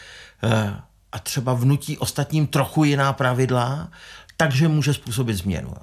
[0.44, 0.74] eh,
[1.12, 3.90] a třeba vnutí ostatním trochu jiná pravidla,
[4.38, 5.74] takže může způsobit změnu.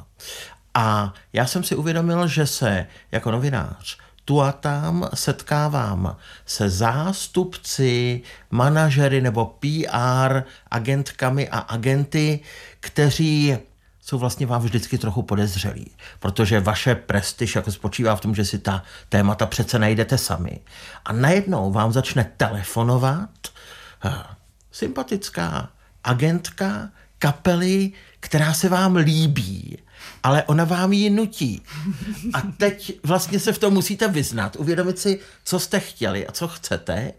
[0.75, 8.23] A já jsem si uvědomil, že se jako novinář tu a tam setkávám se zástupci,
[8.51, 12.41] manažery nebo PR agentkami a agenty,
[12.81, 13.59] kteří
[14.01, 18.59] jsou vlastně vám vždycky trochu podezřelí, protože vaše prestiž jako spočívá v tom, že si
[18.59, 20.61] ta témata přece najdete sami.
[21.05, 23.31] A najednou vám začne telefonovat
[24.77, 25.71] sympatická
[26.05, 29.79] agentka kapely, která se vám líbí,
[30.23, 31.63] ale ona vám ji nutí.
[32.35, 36.49] A teď vlastně se v tom musíte vyznat, uvědomit si, co jste chtěli a co
[36.49, 37.13] chcete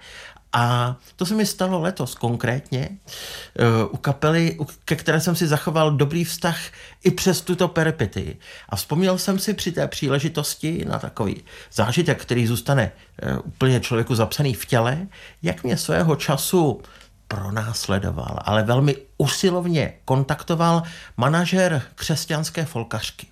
[0.54, 5.92] a to se mi stalo letos konkrétně uh, u kapely, ke které jsem si zachoval
[5.92, 6.58] dobrý vztah
[7.04, 8.38] i přes tuto peripety.
[8.70, 11.44] A vzpomněl jsem si při té příležitosti na takový
[11.74, 12.92] zážitek, který zůstane
[13.24, 15.08] uh, úplně člověku zapsaný v těle,
[15.44, 16.82] jak mě svého času
[17.28, 20.84] pronásledoval, ale velmi usilovně kontaktoval
[21.18, 23.28] manažer křesťanské folkařky.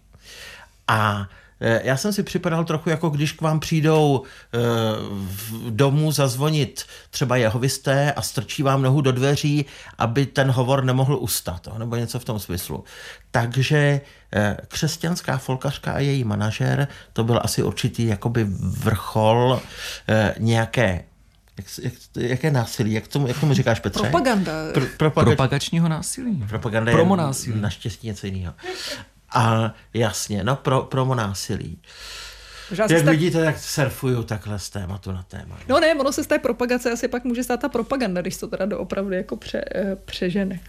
[0.88, 1.28] A
[1.60, 4.58] e, já jsem si připadal trochu jako když k vám přijdou e,
[5.22, 9.66] v domu zazvonit třeba jehovisté a strčí vám nohu do dveří,
[9.98, 12.84] aby ten hovor nemohl ustat, nebo něco v tom smyslu.
[13.32, 14.02] Takže
[14.34, 19.62] e, křesťanská folkařka a její manažer, to byl asi určitý jakoby vrchol
[20.40, 21.04] nějaké
[21.58, 22.94] jak, jak, jaké násilí?
[22.94, 24.00] Jak tomu, jak tomu říkáš, Petře?
[24.00, 24.52] Propaganda.
[24.74, 25.26] Pro, propaga...
[25.26, 26.44] Propagačního násilí.
[26.50, 27.62] Propaganda promo násilí.
[27.62, 28.54] naštěstí něco jiného.
[29.30, 31.80] A jasně, no pro, promo násilí.
[32.72, 33.06] Jak tak...
[33.06, 35.58] vidíte, tak surfuju takhle z tématu na téma.
[35.68, 38.48] No ne, ono se z té propagace asi pak může stát ta propaganda, když to
[38.48, 40.60] teda doopravdy jako pře, eh, přežene.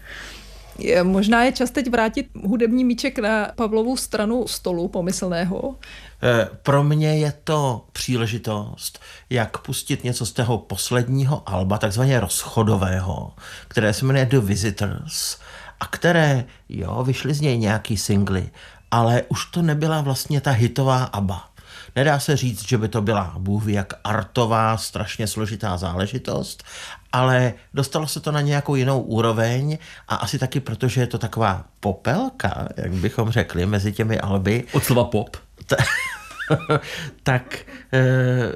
[0.78, 5.76] Je, možná je čas teď vrátit hudební míček na Pavlovu stranu stolu pomyslného.
[6.22, 13.32] Eh, pro mě je to příležitost, jak pustit něco z toho posledního alba, takzvaně rozchodového,
[13.68, 15.38] které se jmenuje The Visitors
[15.80, 18.50] a které, jo, vyšly z něj nějaký singly,
[18.90, 21.55] ale už to nebyla vlastně ta hitová ABBA.
[21.96, 26.64] Nedá se říct, že by to byla bůh jak artová, strašně složitá záležitost,
[27.12, 29.78] ale dostalo se to na nějakou jinou úroveň
[30.08, 34.64] a asi taky proto, že je to taková popelka, jak bychom řekli, mezi těmi alby.
[34.72, 35.36] Od slova pop.
[37.22, 37.58] tak
[37.92, 38.02] e,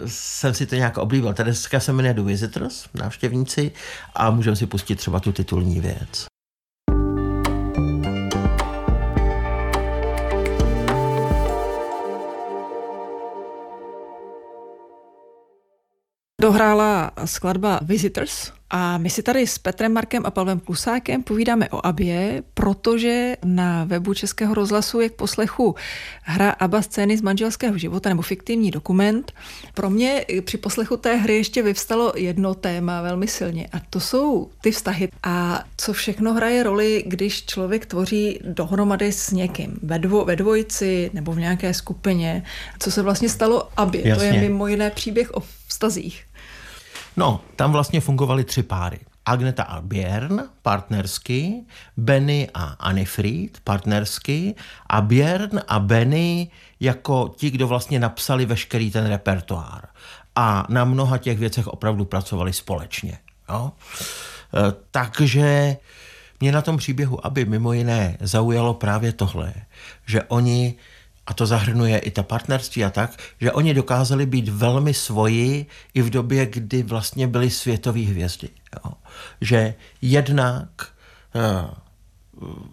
[0.07, 1.35] jsem si to nějak oblíbil.
[1.35, 3.73] Tady dneska se jmenuje The Visitors, návštěvníci,
[4.15, 6.30] a můžeme si pustit třeba tu titulní věc.
[16.51, 21.87] Dohrála skladba Visitors a my si tady s Petrem Markem a Pavlem Klusákem povídáme o
[21.87, 25.75] Abě, protože na webu Českého rozhlasu je k poslechu
[26.23, 29.33] hra Aba scény z manželského života nebo fiktivní dokument.
[29.75, 34.51] Pro mě při poslechu té hry ještě vyvstalo jedno téma velmi silně a to jsou
[34.61, 40.25] ty vztahy a co všechno hraje roli, když člověk tvoří dohromady s někým ve, dvo,
[40.25, 42.43] ve dvojici nebo v nějaké skupině.
[42.79, 44.09] Co se vlastně stalo Abě?
[44.09, 44.29] Jasně.
[44.29, 46.25] To je mimo jiné příběh o vztazích.
[47.21, 48.99] No, tam vlastně fungovaly tři páry.
[49.27, 51.65] Agneta a Björn partnersky,
[51.97, 54.55] Benny a Anifrid partnersky
[54.87, 59.89] a Björn a Benny jako ti, kdo vlastně napsali veškerý ten repertoár.
[60.37, 63.19] A na mnoha těch věcech opravdu pracovali společně.
[63.49, 63.73] Jo?
[64.55, 65.77] E, takže
[66.41, 69.55] mě na tom příběhu, aby mimo jiné zaujalo právě tohle,
[70.07, 70.75] že oni
[71.31, 76.03] a to zahrnuje i ta partnerství a tak, že oni dokázali být velmi svoji i
[76.03, 78.49] v době, kdy vlastně byly světové hvězdy.
[78.75, 78.93] Jo.
[79.41, 80.69] Že jednak
[81.35, 81.71] eh,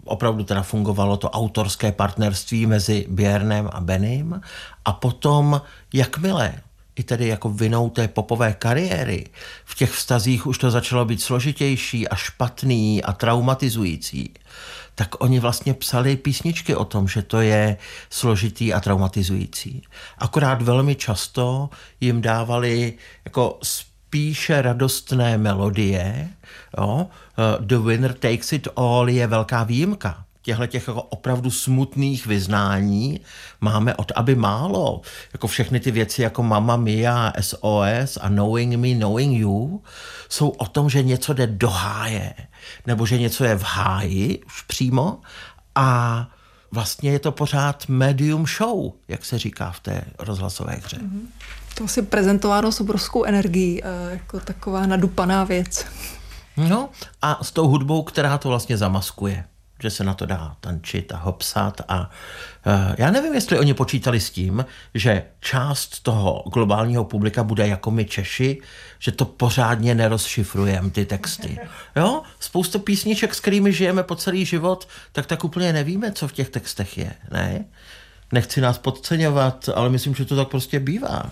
[0.04, 4.40] opravdu teda fungovalo to autorské partnerství mezi Bjernem a Benem
[4.84, 5.60] a potom,
[5.94, 6.54] jakmile
[6.96, 9.26] i tedy jako vinou té popové kariéry.
[9.64, 14.34] V těch vztazích už to začalo být složitější a špatný a traumatizující
[14.98, 17.76] tak oni vlastně psali písničky o tom, že to je
[18.10, 19.82] složitý a traumatizující.
[20.18, 26.28] Akorát velmi často jim dávali jako spíše radostné melodie.
[26.78, 27.06] Jo?
[27.06, 33.20] Eh, The Winner Takes It All je velká výjimka těchto těch jako opravdu smutných vyznání
[33.60, 35.00] máme od aby málo.
[35.32, 39.82] Jako všechny ty věci jako Mama Mia, SOS a Knowing Me, Knowing You
[40.28, 42.34] jsou o tom, že něco jde do háje,
[42.86, 45.20] nebo že něco je v háji už přímo
[45.74, 46.28] a
[46.70, 50.96] vlastně je to pořád medium show, jak se říká v té rozhlasové hře.
[50.96, 51.26] Mm-hmm.
[51.74, 55.86] To si prezentováno s obrovskou energií, eh, jako taková nadupaná věc.
[56.56, 56.88] No
[57.22, 59.44] a s tou hudbou, která to vlastně zamaskuje
[59.82, 62.10] že se na to dá tančit a hopsat a
[62.66, 67.90] uh, já nevím, jestli oni počítali s tím, že část toho globálního publika bude jako
[67.90, 68.60] my Češi,
[68.98, 71.58] že to pořádně nerozšifrujeme ty texty.
[71.96, 72.22] Jo?
[72.40, 76.48] Spousta písniček, s kterými žijeme po celý život, tak tak úplně nevíme, co v těch
[76.48, 77.64] textech je, ne?
[78.32, 81.22] Nechci nás podceňovat, ale myslím, že to tak prostě bývá.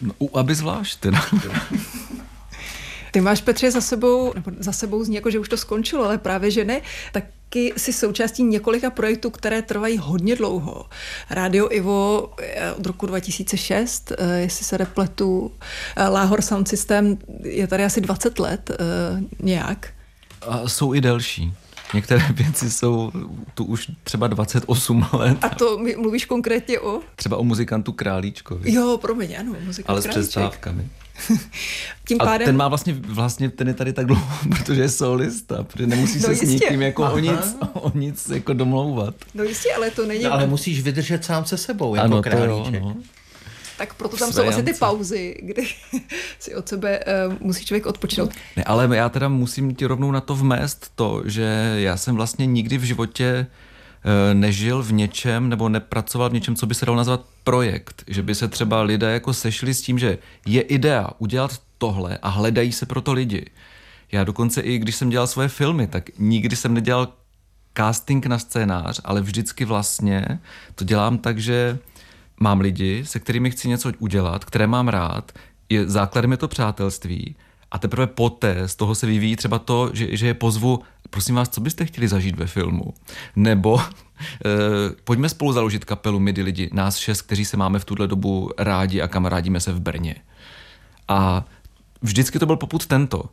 [0.00, 1.20] No, aby zvlášť teda.
[3.12, 6.18] Ty máš, Petře, za sebou, nebo za sebou zní jako, že už to skončilo, ale
[6.18, 6.80] právě že ne,
[7.50, 10.86] taky si součástí několika projektů, které trvají hodně dlouho.
[11.30, 15.52] Radio Ivo eh, od roku 2006, eh, jestli se repletu,
[15.96, 18.70] eh, Láhor Sound System je tady asi 20 let
[19.42, 19.92] nějak.
[20.42, 21.52] A jsou i delší.
[21.94, 23.12] Některé věci jsou
[23.54, 25.38] tu už třeba 28 let.
[25.42, 27.00] A to mluvíš konkrétně o?
[27.16, 28.72] Třeba o muzikantu Králíčkovi.
[28.72, 30.88] Jo, promiň, ano, muzikant Ale s přestávkami.
[32.08, 32.42] Tím pádem...
[32.42, 36.18] A ten má vlastně, vlastně ten je tady tak dlouho, protože je solista, protože nemusí
[36.18, 36.46] no se jistě.
[36.46, 39.14] s nikým jako o nic, o nic jako domlouvat.
[39.34, 40.24] No jistě, ale to není...
[40.24, 42.72] No, ale musíš vydržet sám se sebou, jako ano, králíček.
[42.72, 42.96] To jo, no.
[43.78, 45.66] Tak proto tam jsou asi ty pauzy, kdy
[46.38, 48.30] si od sebe uh, musí člověk odpočinout.
[48.56, 52.46] Ne, ale já teda musím ti rovnou na to vmést to, že já jsem vlastně
[52.46, 53.46] nikdy v životě Eh,
[54.32, 58.04] nežil v něčem nebo nepracoval v něčem, co by se dalo nazvat projekt.
[58.06, 62.28] Že by se třeba lidé jako sešli s tím, že je idea udělat tohle a
[62.28, 63.46] hledají se proto lidi.
[64.12, 67.08] Já dokonce i když jsem dělal svoje filmy, tak nikdy jsem nedělal
[67.76, 70.38] casting na scénář, ale vždycky vlastně
[70.74, 71.78] to dělám tak, že
[72.40, 75.32] mám lidi, se kterými chci něco udělat, které mám rád,
[75.68, 77.36] je, základem je to přátelství
[77.70, 80.80] a teprve poté z toho se vyvíjí třeba to, že, že je pozvu
[81.10, 82.94] prosím vás, co byste chtěli zažít ve filmu?
[83.36, 83.84] Nebo e,
[85.04, 89.00] pojďme spolu založit kapelu Midi lidi, nás šest, kteří se máme v tuhle dobu rádi
[89.00, 90.14] a kamarádíme se v Brně.
[91.08, 91.44] A
[92.02, 93.24] vždycky to byl poput tento.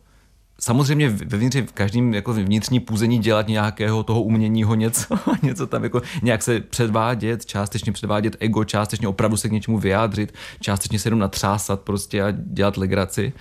[0.60, 6.02] Samozřejmě vevnitř v každém jako vnitřní půzení dělat nějakého toho uměního něco, něco tam jako
[6.22, 11.20] nějak se předvádět, částečně předvádět ego, částečně opravdu se k něčemu vyjádřit, částečně se jenom
[11.20, 13.32] natřásat prostě a dělat legraci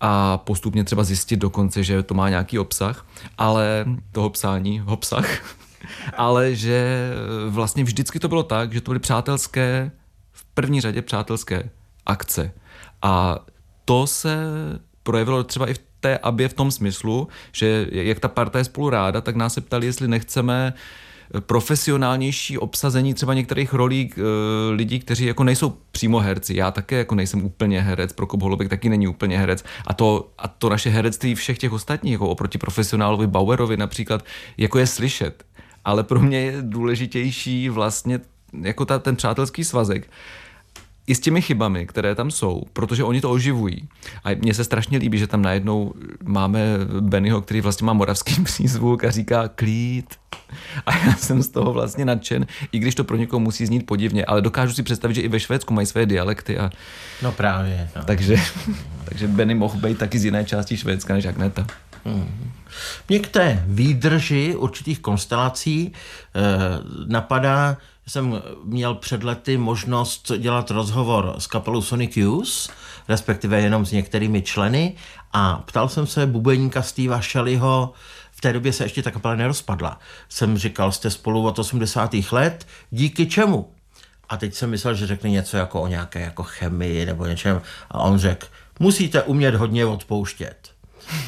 [0.00, 3.06] a postupně třeba zjistit dokonce, že to má nějaký obsah,
[3.38, 5.56] ale toho psání, obsah,
[6.16, 7.10] ale že
[7.48, 9.90] vlastně vždycky to bylo tak, že to byly přátelské,
[10.32, 11.70] v první řadě přátelské
[12.06, 12.52] akce.
[13.02, 13.38] A
[13.84, 14.36] to se
[15.02, 18.90] projevilo třeba i v té abě v tom smyslu, že jak ta parta je spolu
[18.90, 20.72] ráda, tak nás se ptali, jestli nechceme
[21.40, 24.20] profesionálnější obsazení třeba některých rolí e,
[24.70, 26.56] lidí, kteří jako nejsou přímo herci.
[26.56, 29.64] Já také jako nejsem úplně herec, Prokop Holubek taky není úplně herec.
[29.86, 34.24] A to, a to naše herectví všech těch ostatních, jako oproti profesionálovi Bauerovi například,
[34.58, 35.44] jako je slyšet.
[35.84, 38.20] Ale pro mě je důležitější vlastně
[38.62, 40.08] jako ta, ten přátelský svazek
[41.06, 43.88] i s těmi chybami, které tam jsou, protože oni to oživují.
[44.24, 45.92] A mně se strašně líbí, že tam najednou
[46.24, 46.60] máme
[47.00, 50.14] Bennyho, který vlastně má moravský přízvuk a říká klid.
[50.86, 54.24] A já jsem z toho vlastně nadšen, i když to pro někoho musí znít podivně,
[54.24, 56.58] ale dokážu si představit, že i ve Švédsku mají své dialekty.
[56.58, 56.70] A...
[57.22, 57.88] No právě.
[57.96, 58.04] No.
[58.04, 58.36] Takže,
[59.04, 61.66] takže Benny mohl být taky z jiné části Švédska než Agneta.
[62.04, 62.52] Hmm.
[63.08, 65.92] Mě k té výdrži určitých konstelací
[66.34, 66.40] eh,
[67.06, 67.76] napadá,
[68.08, 72.68] jsem měl před lety možnost dělat rozhovor s kapelou Sonic Youth,
[73.08, 74.94] respektive jenom s některými členy
[75.32, 77.92] a ptal jsem se bubeníka Steva Shelleyho,
[78.32, 79.98] v té době se ještě ta kapela nerozpadla.
[80.28, 82.14] Jsem říkal, jste spolu od 80.
[82.32, 83.70] let, díky čemu?
[84.28, 87.98] A teď jsem myslel, že řekne něco jako o nějaké jako chemii nebo něčem a
[87.98, 88.46] on řekl,
[88.80, 90.72] musíte umět hodně odpouštět.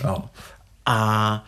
[0.05, 0.19] Jo.
[0.87, 1.45] A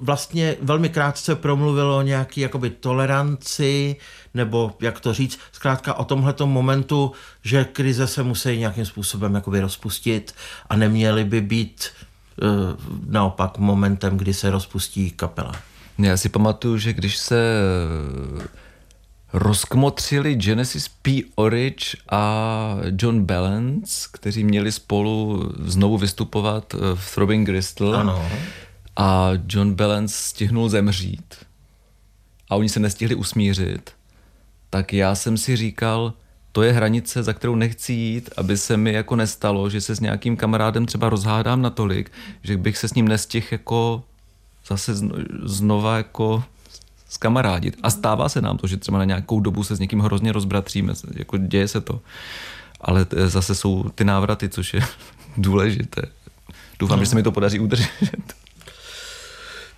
[0.00, 2.48] vlastně velmi krátce promluvilo o nějaký
[2.80, 3.96] toleranci,
[4.34, 9.60] nebo jak to říct, zkrátka o tomhletom momentu, že krize se musí nějakým způsobem jakoby
[9.60, 10.34] rozpustit
[10.68, 11.88] a neměly by být
[12.42, 12.48] uh,
[13.06, 15.52] naopak momentem, kdy se rozpustí kapela.
[15.98, 17.38] Já si pamatuju, že když se
[18.40, 18.46] eh,
[19.32, 21.22] rozkmotřili Genesis P.
[21.34, 27.98] Orich a John Balance, kteří měli spolu znovu vystupovat eh, v Throbbing Gristle.
[27.98, 28.28] Ano.
[28.96, 31.34] A John Balance stihnul zemřít.
[32.50, 33.90] A oni se nestihli usmířit
[34.74, 36.12] tak já jsem si říkal,
[36.52, 40.00] to je hranice, za kterou nechci jít, aby se mi jako nestalo, že se s
[40.00, 44.02] nějakým kamarádem třeba rozhádám natolik, že bych se s ním nestihl jako
[44.66, 44.92] zase
[45.42, 46.44] znova jako
[47.08, 47.76] skamarádit.
[47.82, 50.94] A stává se nám to, že třeba na nějakou dobu se s někým hrozně rozbratříme,
[51.16, 52.00] jako děje se to.
[52.80, 54.80] Ale zase jsou ty návraty, což je
[55.36, 56.02] důležité.
[56.78, 57.04] Doufám, no.
[57.04, 58.34] že se mi to podaří udržet.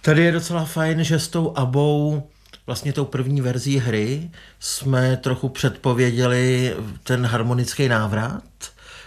[0.01, 2.23] Tady je docela fajn, že s tou abou
[2.67, 8.43] vlastně tou první verzí hry jsme trochu předpověděli ten harmonický návrat,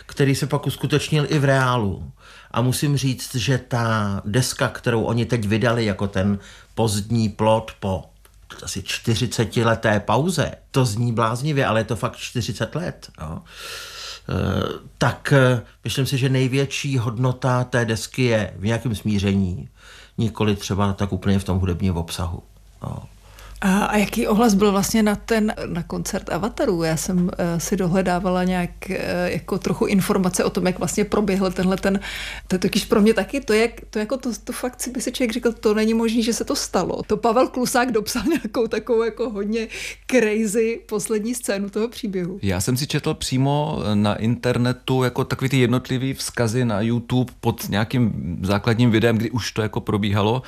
[0.05, 2.11] který se pak uskutečnil i v reálu.
[2.51, 6.39] A musím říct, že ta deska, kterou oni teď vydali jako ten
[6.75, 8.09] pozdní plot po
[8.63, 13.09] asi 40 leté pauze, to zní bláznivě, ale je to fakt 40 let.
[13.21, 13.39] Jo.
[13.39, 13.43] E,
[14.97, 19.69] tak e, myslím si, že největší hodnota té desky je v nějakém smíření,
[20.17, 22.43] nikoli třeba tak úplně v tom hudebním obsahu.
[22.83, 22.97] Jo.
[23.61, 26.83] A, jaký ohlas byl vlastně na ten na koncert Avatarů?
[26.83, 28.95] Já jsem uh, si dohledávala nějak uh,
[29.25, 31.99] jako trochu informace o tom, jak vlastně proběhl tenhle ten,
[32.47, 35.01] to je totiž pro mě taky, to, jak, to jako to, to fakt si by
[35.01, 37.01] si člověk říkal, to není možné, že se to stalo.
[37.07, 39.67] To Pavel Klusák dopsal nějakou takovou jako hodně
[40.11, 42.39] crazy poslední scénu toho příběhu.
[42.41, 47.69] Já jsem si četl přímo na internetu jako takový ty jednotlivý vzkazy na YouTube pod
[47.69, 50.41] nějakým základním videem, kdy už to jako probíhalo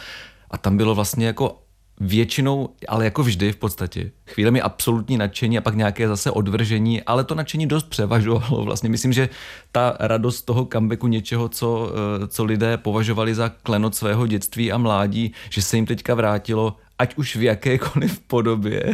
[0.52, 1.62] a tam bylo vlastně jako
[2.04, 7.24] většinou, ale jako vždy v podstatě, chvílemi absolutní nadšení a pak nějaké zase odvržení, ale
[7.24, 8.66] to nadšení dost převažovalo.
[8.66, 9.30] Vlastně myslím, že
[9.72, 11.92] ta radost toho comebacku něčeho, co,
[12.24, 16.78] eh, co lidé považovali za klenot svého dětství a mládí, že se jim teďka vrátilo,
[17.00, 18.94] ať už v jakékoliv podobě,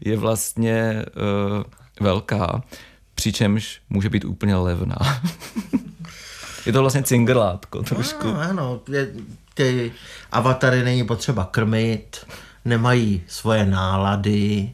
[0.00, 1.62] je vlastně uh,
[2.00, 2.62] velká,
[3.14, 4.96] přičemž může být úplně levná.
[6.66, 8.26] je to vlastně cingrlátko trošku.
[8.26, 9.12] No, ano, je,
[9.54, 9.92] ty
[10.32, 12.26] avatary není potřeba krmit,
[12.64, 14.72] nemají svoje nálady,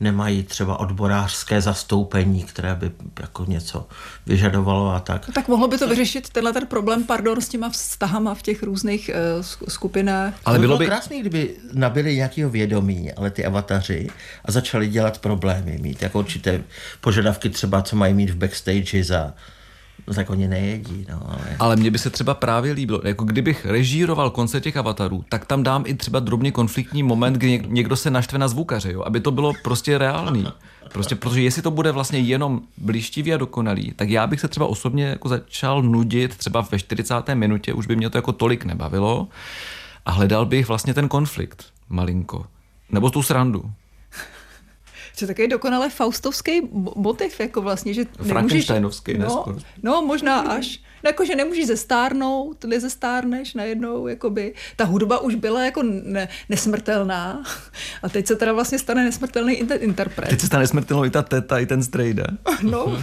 [0.00, 2.90] nemají třeba odborářské zastoupení, které by
[3.20, 3.88] jako něco
[4.26, 5.28] vyžadovalo a tak.
[5.28, 8.62] No, tak mohlo by to vyřešit tenhle ten problém, pardon, s těma vztahama v těch
[8.62, 10.34] různých uh, skupinách.
[10.44, 14.08] Ale bylo, by krásné, kdyby nabili nějakého vědomí, ale ty avataři
[14.44, 16.62] a začali dělat problémy, mít jako určité
[17.00, 19.34] požadavky třeba, co mají mít v backstage za
[20.14, 21.56] Tak oni nejedí, no, ale...
[21.58, 25.62] Ale mně by se třeba právě líbilo, jako kdybych režíroval koncert těch avatarů, tak tam
[25.62, 29.30] dám i třeba drobně konfliktní moment, kdy někdo se naštve na zvukaře, jo, aby to
[29.30, 30.46] bylo prostě reálný.
[30.92, 34.66] Prostě protože jestli to bude vlastně jenom blištivý a dokonalý, tak já bych se třeba
[34.66, 37.14] osobně jako začal nudit třeba ve 40.
[37.34, 39.28] minutě, už by mě to jako tolik nebavilo
[40.06, 42.46] a hledal bych vlastně ten konflikt malinko.
[42.90, 43.72] Nebo tu srandu.
[45.18, 46.60] To je takový dokonale faustovský
[46.96, 49.44] motiv, jako vlastně, že Frankensteinovský, no,
[49.82, 50.80] no, možná až.
[51.04, 54.54] No, jako, že nemůžeš zestárnout, nezestárneš najednou, jakoby.
[54.76, 57.42] Ta hudba už byla jako ne, nesmrtelná
[58.02, 60.28] a teď se teda vlastně stane nesmrtelný inter- interpret.
[60.28, 62.24] Teď se stane nesmrtelnou i ta teta, i ten strejda.
[62.62, 62.98] No.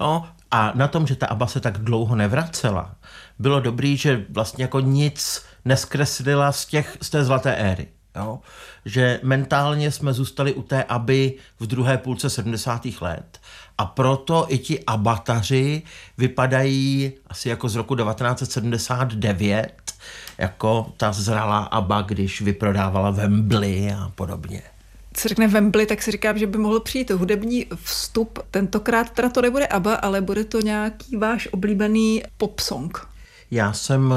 [0.00, 0.28] no.
[0.50, 2.96] A na tom, že ta Aba se tak dlouho nevracela,
[3.38, 7.88] bylo dobrý, že vlastně jako nic neskreslila z, těch, z té zlaté éry.
[8.16, 8.38] Jo?
[8.84, 12.82] Že mentálně jsme zůstali u té aby v druhé půlce 70.
[13.00, 13.40] let
[13.78, 15.82] a proto i ti abataři
[16.18, 19.92] vypadají asi jako z roku 1979,
[20.38, 24.62] jako ta zralá aba, když vyprodávala Wembley a podobně
[25.16, 28.38] se řekne Wembley, tak si říkám, že by mohl přijít hudební vstup.
[28.50, 33.08] Tentokrát teda to nebude ABBA, ale bude to nějaký váš oblíbený pop song.
[33.50, 34.14] Já jsem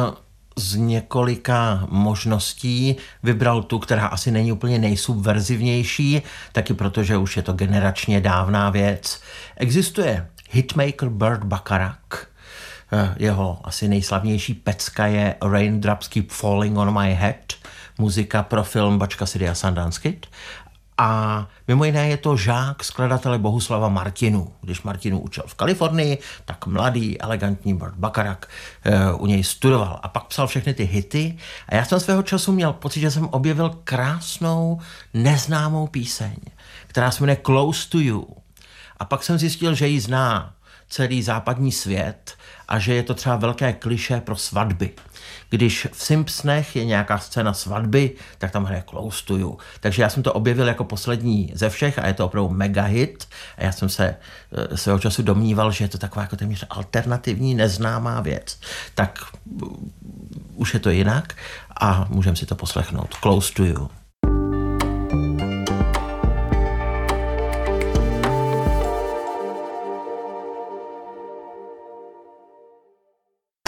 [0.56, 7.54] z několika možností vybral tu, která asi není úplně nejsubverzivnější, taky protože už je to
[7.54, 9.22] generačně dávná věc.
[9.58, 12.28] Existuje hitmaker Burt Bacharach,
[12.92, 17.54] eh, jeho asi nejslavnější pecka je Raindrops Keep Falling on My Head,
[17.98, 20.26] muzika pro film Bačka City a Sundance Kid.
[20.98, 24.54] A mimo jiné je to žák skladatele Bohuslava Martinu.
[24.62, 28.38] Když Martinu učil v Kalifornii, tak mladý, elegantní Burt Bacharach
[29.14, 31.38] uh, u něj studoval a pak psal všechny ty hity.
[31.70, 34.80] A já jsem svého času měl pocit, že jsem objevil krásnou,
[35.14, 36.36] neznámou píseň,
[36.88, 38.28] která se jmenuje Close to You.
[38.98, 40.54] A pak jsem zjistil, že ji zná
[40.94, 42.34] celý západní svět
[42.68, 44.92] a že je to třeba velké kliše pro svatby.
[45.50, 49.58] Když v Simpsonech je nějaká scéna svatby, tak tam hraje Close to You.
[49.80, 53.28] Takže já jsem to objevil jako poslední ze všech a je to opravdu mega hit.
[53.58, 54.16] A já jsem se
[54.52, 58.60] e, svého času domníval, že je to taková jako téměř alternativní, neznámá věc.
[58.96, 59.20] Tak
[59.62, 59.68] uh,
[60.56, 61.34] už je to jinak
[61.80, 63.16] a můžeme si to poslechnout.
[63.22, 64.03] Close to You.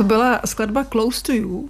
[0.05, 1.69] Byla skladba Close to You.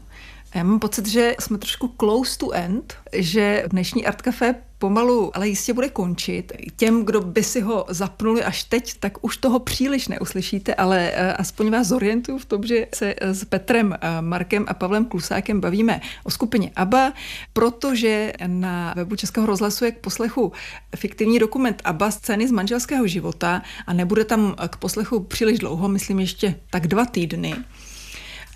[0.55, 5.47] Já mám pocit, že jsme trošku close to end, že dnešní Art Café pomalu, ale
[5.47, 6.53] jistě bude končit.
[6.75, 11.33] Těm, kdo by si ho zapnuli až teď, tak už toho příliš neuslyšíte, ale eh,
[11.33, 16.01] aspoň vás zorientuju v tom, že se s Petrem, eh, Markem a Pavlem Klusákem bavíme
[16.23, 17.13] o skupině ABBA,
[17.53, 20.51] protože na webu Českého rozhlasu je k poslechu
[20.95, 26.19] fiktivní dokument ABBA scény z manželského života a nebude tam k poslechu příliš dlouho, myslím
[26.19, 27.55] ještě tak dva týdny.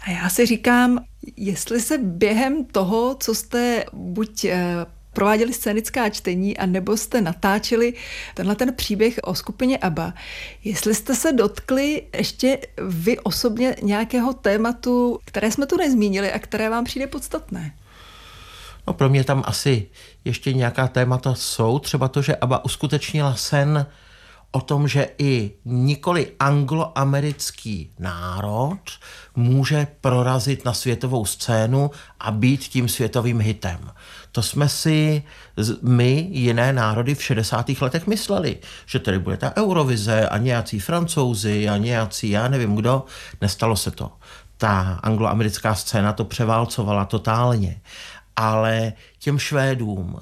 [0.10, 1.00] Já si říkám,
[1.38, 7.94] jestli se během toho, co jste buď eh, prováděli scénická čtení a nebo jste natáčeli
[8.34, 10.14] tenhle ten příběh o skupině ABBA.
[10.64, 16.70] Jestli jste se dotkli ještě vy osobně nějakého tématu, které jsme tu nezmínili a které
[16.70, 17.74] vám přijde podstatné?
[18.88, 19.88] No pro mě tam asi
[20.26, 23.86] ještě nějaká témata jsou, třeba to, že ABBA uskutečnila sen
[24.52, 28.80] o tom, že i nikoli angloamerický národ
[29.36, 33.92] může prorazit na světovou scénu a být tím světovým hitem.
[34.32, 35.24] To jsme si
[35.82, 37.70] my, jiné národy v 60.
[37.82, 43.06] letech mysleli, že tady bude ta Eurovize a nějací francouzi a nějací, já nevím kdo.
[43.42, 44.12] Nestalo se to.
[44.58, 47.82] Ta angloamerická scéna to převálcovala totálně.
[48.36, 50.20] Ale těm Švédům,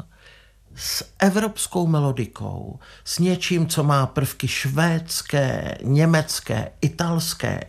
[0.77, 7.63] s evropskou melodikou, s něčím, co má prvky švédské, německé, italské,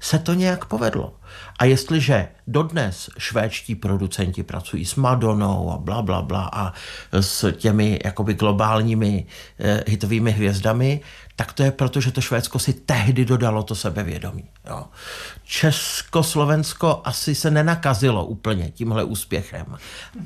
[0.00, 1.16] se to nějak povedlo.
[1.58, 6.72] A jestliže dodnes švédští producenti pracují s Madonou a bla, bla, bla a
[7.20, 9.26] s těmi jakoby globálními
[9.58, 11.00] eh, hitovými hvězdami,
[11.36, 14.44] tak to je proto, že to Švédsko si tehdy dodalo to sebevědomí.
[14.66, 14.84] Jo.
[15.44, 19.66] Československo asi se nenakazilo úplně tímhle úspěchem,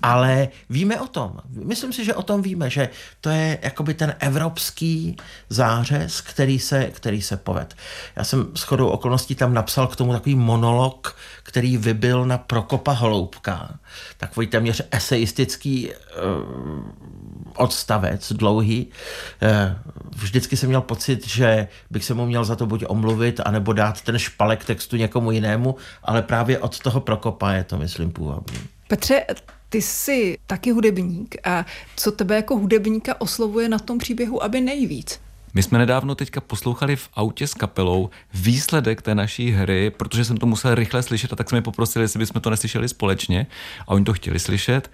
[0.03, 1.41] ale víme o tom.
[1.49, 2.89] Myslím si, že o tom víme, že
[3.21, 5.17] to je jakoby ten evropský
[5.49, 7.75] zářez, který se, který se poved.
[8.17, 12.93] Já jsem s chodou okolností tam napsal k tomu takový monolog, který vybil na Prokopa
[12.93, 13.79] Holoubka.
[14.17, 17.26] Takový téměř eseistický uh,
[17.59, 18.87] odstavec, dlouhý.
[19.43, 19.51] Uh,
[20.17, 24.01] vždycky jsem měl pocit, že bych se mu měl za to buď omluvit, anebo dát
[24.01, 28.59] ten špalek textu někomu jinému, ale právě od toho Prokopa je to, myslím, původní.
[28.89, 29.25] Petře,
[29.69, 35.21] ty jsi taky hudebník a co tebe jako hudebníka oslovuje na tom příběhu, aby nejvíc?
[35.55, 40.37] My jsme nedávno teďka poslouchali v autě s kapelou výsledek té naší hry, protože jsem
[40.37, 43.47] to musel rychle slyšet a tak jsme je poprosili, jestli bychom to neslyšeli společně
[43.81, 44.91] a oni to chtěli slyšet.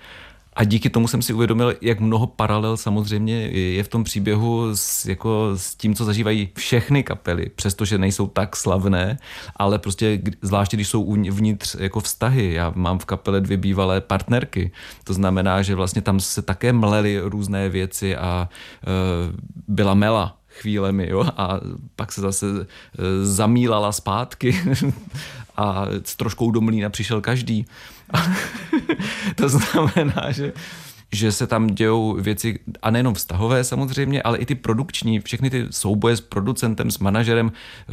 [0.55, 5.07] A díky tomu jsem si uvědomil, jak mnoho paralel samozřejmě je v tom příběhu s,
[5.07, 9.18] jako s tím, co zažívají všechny kapely, přestože nejsou tak slavné,
[9.57, 12.53] ale prostě zvláště, když jsou uvnitř jako vztahy.
[12.53, 14.72] Já mám v kapele dvě bývalé partnerky.
[15.05, 18.88] To znamená, že vlastně tam se také mlely různé věci a e,
[19.68, 21.61] byla mela chvílemi, jo, a
[21.96, 22.66] pak se zase e,
[23.24, 24.61] zamílala zpátky
[25.57, 27.66] a s troškou do mlína přišel každý.
[29.34, 30.53] to znamená, že
[31.12, 35.66] že se tam dějou věci, a nejenom vztahové samozřejmě, ale i ty produkční, všechny ty
[35.70, 37.92] souboje s producentem, s manažerem eh,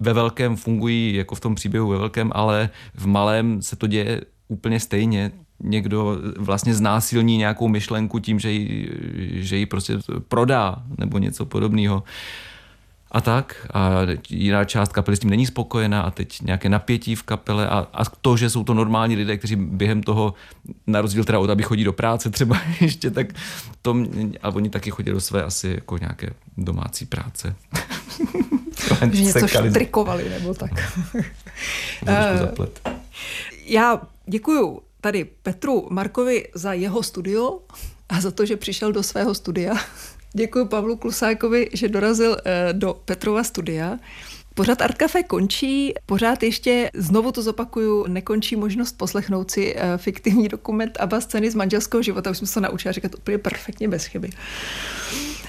[0.00, 4.20] ve velkém fungují jako v tom příběhu ve velkém, ale v malém se to děje
[4.48, 5.30] úplně stejně.
[5.64, 8.90] Někdo vlastně znásilní nějakou myšlenku tím, že ji,
[9.42, 9.98] že ji prostě
[10.28, 12.02] prodá nebo něco podobného
[13.12, 13.66] a tak.
[13.74, 13.90] A
[14.28, 18.04] jiná část kapely s tím není spokojená a teď nějaké napětí v kapele a, a
[18.04, 20.34] to, že jsou to normální lidé, kteří během toho,
[20.86, 23.26] na rozdíl teda od aby chodí do práce třeba ještě, tak
[23.82, 23.96] to,
[24.42, 27.54] ale oni taky chodí do své asi jako nějaké domácí práce.
[29.12, 30.70] že něco štrikovali nebo tak.
[32.06, 32.88] No, zaplet.
[33.64, 37.58] Já děkuju tady Petru Markovi za jeho studio
[38.08, 39.74] a za to, že přišel do svého studia.
[40.32, 43.98] Děkuji Pavlu Klusákovi, že dorazil eh, do Petrova studia.
[44.54, 50.48] Pořád Art Café končí, pořád ještě, znovu to zopakuju, nekončí možnost poslechnout si eh, fiktivní
[50.48, 52.30] dokument a scény z manželského života.
[52.30, 54.30] Už jsem se to naučila říkat úplně perfektně bez chyby.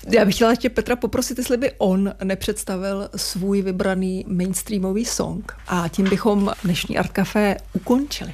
[0.09, 5.53] Já bych chtěla ještě Petra poprosit, jestli by on nepředstavil svůj vybraný mainstreamový song.
[5.67, 8.33] A tím bychom dnešní Art Café ukončili.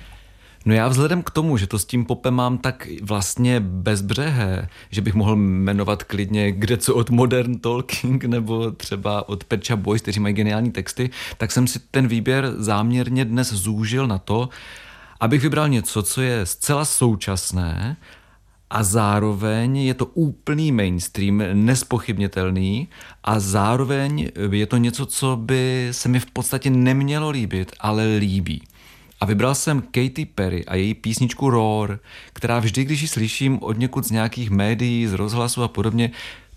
[0.66, 5.01] No já vzhledem k tomu, že to s tím popem mám tak vlastně bezbřehé, že
[5.01, 10.20] bych mohl jmenovat klidně kde co od Modern Talking nebo třeba od Percha Boys, kteří
[10.20, 14.49] mají geniální texty, tak jsem si ten výběr záměrně dnes zúžil na to,
[15.20, 17.97] abych vybral něco, co je zcela současné
[18.70, 22.88] a zároveň je to úplný mainstream, nespochybnitelný
[23.24, 28.64] a zároveň je to něco, co by se mi v podstatě nemělo líbit, ale líbí.
[29.22, 31.99] A vybral jsem Katy Perry a její písničku Roar,
[32.34, 36.11] která vždy, když ji slyším od někud z nějakých médií, z rozhlasu a podobně,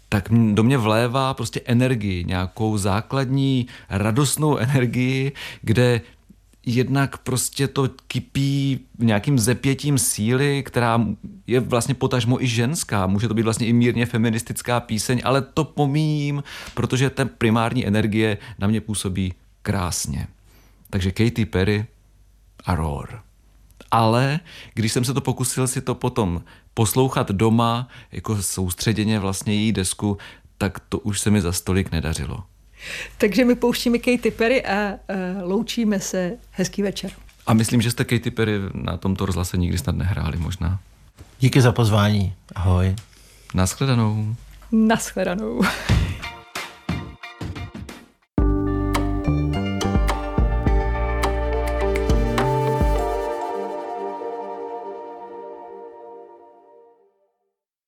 [0.09, 5.33] tak do mě vlévá prostě energii, nějakou základní radostnou energii,
[5.63, 6.01] kde
[6.67, 11.07] jednak prostě to kypí nějakým zepětím síly, která
[11.47, 13.07] je vlastně potažmo i ženská.
[13.07, 16.43] Může to být vlastně i mírně feministická píseň, ale to pomíjím,
[16.75, 20.27] protože ta primární energie na mě působí krásně.
[20.91, 21.87] Takže Katy Perry,
[22.65, 23.23] a roar.
[23.91, 24.41] Ale
[24.75, 26.43] když jsem se to pokusil si to potom
[26.75, 30.19] poslouchat doma, jako soustředěně vlastně její desku,
[30.59, 32.43] tak to už se mi za stolik nedařilo.
[33.19, 36.33] Takže my pouštíme Katy Perry a uh, loučíme se.
[36.51, 37.11] Hezký večer.
[37.47, 40.81] A myslím, že jste Katy Perry na tomto rozhlase nikdy snad nehráli možná.
[41.41, 42.35] Díky za pozvání.
[42.55, 42.95] Ahoj.
[43.55, 44.37] Naschledanou.
[44.73, 45.63] Naschledanou.